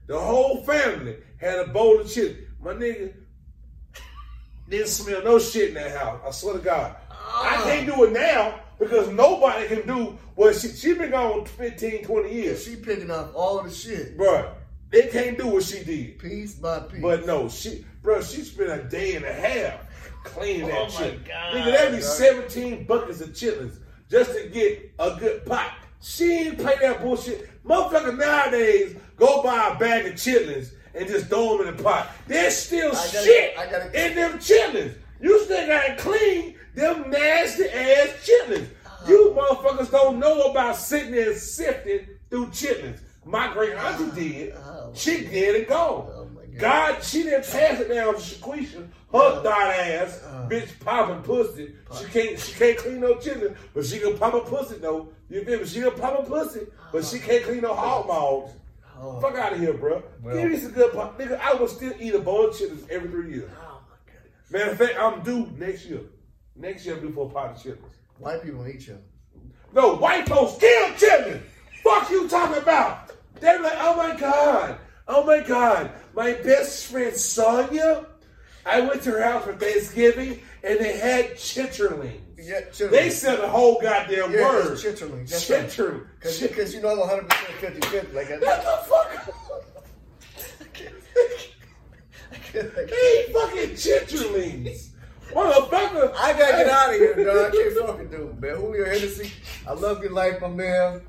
[0.06, 2.46] The whole family had a bowl of chitlins.
[2.60, 3.12] My nigga
[4.68, 6.20] didn't smell no shit in that house.
[6.26, 6.96] I swear to God.
[7.10, 7.62] I ah.
[7.64, 12.32] can't do it now because nobody can do what she she been gone 15, 20
[12.32, 12.64] years.
[12.64, 14.16] She picking up all the shit.
[14.16, 14.52] Bruh,
[14.90, 16.18] they can't do what she did.
[16.18, 17.00] Piece by piece.
[17.00, 19.80] But no, she, bro, she spent a day and a half
[20.22, 21.24] cleaning that Oh my shit.
[21.24, 23.78] Nigga, that'd be 17 buckets of chitlins
[24.08, 25.72] just to get a good pot.
[26.00, 27.50] She ain't play that bullshit.
[27.64, 32.08] Motherfuckers nowadays go buy a bag of chitlins and just throw them in the pot.
[32.28, 34.94] There's still gotta- shit I gotta- in them chitlins.
[35.20, 38.68] You still gotta clean them nasty ass chitlins.
[38.86, 39.04] Uh-huh.
[39.10, 42.98] You motherfuckers don't know about sitting there sifting through chitlins.
[43.24, 44.54] My great auntie did.
[44.54, 46.06] Oh, She did it gone.
[46.58, 46.94] God.
[46.94, 48.86] God, she didn't pass it down to Shaquisha.
[49.12, 50.48] Her dot ass, Uh.
[50.50, 51.74] bitch popping pussy.
[51.98, 55.08] She can't she can't clean no chitlin, but she can pop a pussy though.
[55.28, 55.66] You feel me?
[55.66, 58.50] She can pop a pussy, but she can't clean no hog maws.
[58.98, 59.20] Oh.
[59.20, 60.02] Fuck out of here, bro.
[60.22, 61.18] Well- Give me some good pop.
[61.18, 63.50] Nigga, I will still eat a bowl of chitlins every three years.
[63.60, 64.50] Oh my goodness.
[64.50, 66.00] Matter of fact, I'm due next year.
[66.56, 67.92] Next year I'm due for a pot of chitlins.
[68.18, 69.02] White people don't eat chitlins.
[69.72, 71.42] No, white folks kill chitlins.
[71.84, 73.12] Fuck you talking about?
[73.40, 74.78] They're like, oh my god,
[75.08, 78.06] oh my god, my best friend Sonia.
[78.64, 82.20] I went to her house for Thanksgiving and they had chitterlings.
[82.36, 82.90] Yeah, chitterlings.
[82.90, 84.76] They said the whole goddamn Yeah, word.
[84.78, 85.30] chitterlings.
[85.30, 85.48] That's.
[85.76, 86.06] Chitterlings.
[86.42, 88.12] Because you know I'm 100% 50 50.
[88.16, 89.34] Like, What the fuck?
[90.60, 90.94] I can't.
[92.32, 92.66] I can't.
[92.66, 93.28] I They can't.
[93.28, 94.88] ain't fucking chitterlings.
[95.32, 96.14] Motherfucker.
[96.16, 97.52] I gotta get out of here, dog.
[97.54, 98.56] I can't fucking do it, man.
[98.56, 99.32] Julio Hennessey,
[99.66, 101.02] I love your life, my man.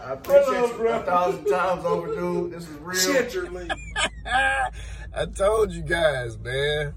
[0.00, 2.52] I appreciate Hello, you a thousand times over, dude.
[2.52, 2.96] This is real.
[2.96, 3.70] Chitterlings.
[5.14, 6.94] I told you guys, man.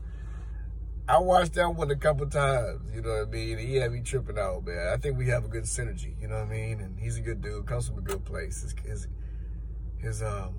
[1.07, 3.57] I watched that one a couple times, you know what I mean?
[3.57, 4.87] He had me tripping out, man.
[4.93, 6.79] I think we have a good synergy, you know what I mean?
[6.79, 8.61] And he's a good dude, comes from a good place.
[8.61, 9.07] His, his,
[9.97, 10.53] his um,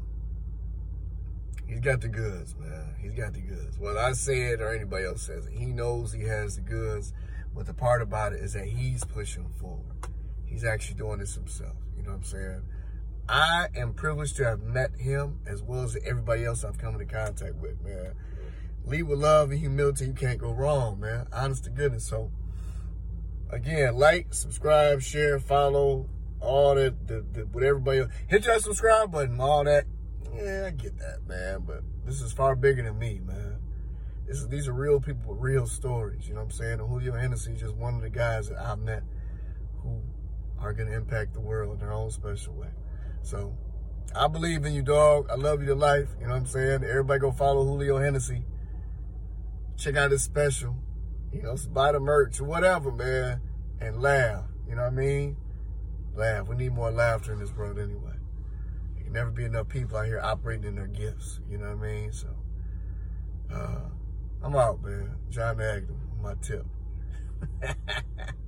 [1.66, 2.94] he's got the goods, man.
[3.00, 3.78] He's got the goods.
[3.78, 7.14] Whether I say it or anybody else says it, he knows he has the goods.
[7.54, 10.08] But the part about it is that he's pushing forward.
[10.52, 11.76] He's actually doing this himself.
[11.96, 12.62] You know what I'm saying?
[13.28, 17.06] I am privileged to have met him as well as everybody else I've come into
[17.06, 18.12] contact with, man.
[18.84, 20.06] Lead with love and humility.
[20.06, 21.26] You can't go wrong, man.
[21.32, 22.04] Honest to goodness.
[22.04, 22.30] So,
[23.50, 26.08] again, like, subscribe, share, follow,
[26.40, 28.10] all that, the, the, with everybody else.
[28.26, 29.84] Hit that subscribe button, all that.
[30.34, 31.62] Yeah, I get that, man.
[31.66, 33.56] But this is far bigger than me, man.
[34.26, 36.28] This is, these are real people with real stories.
[36.28, 36.80] You know what I'm saying?
[36.80, 39.02] And Julio Hennessey is just one of the guys that I've met
[39.82, 40.00] who
[40.62, 42.68] are going to impact the world in their own special way.
[43.22, 43.56] So
[44.14, 45.28] I believe in you, dog.
[45.30, 46.08] I love you to life.
[46.20, 46.84] You know what I'm saying?
[46.84, 48.44] Everybody go follow Julio Hennessey.
[49.76, 50.76] Check out his special.
[51.32, 53.40] You know, buy the merch or whatever, man.
[53.80, 54.44] And laugh.
[54.68, 55.36] You know what I mean?
[56.14, 56.46] Laugh.
[56.46, 58.16] We need more laughter in this world anyway.
[58.94, 61.40] There can never be enough people out here operating in their gifts.
[61.48, 62.12] You know what I mean?
[62.12, 62.28] So
[63.52, 63.88] uh,
[64.42, 65.16] I'm out, man.
[65.30, 66.66] Jon Agnew, my tip.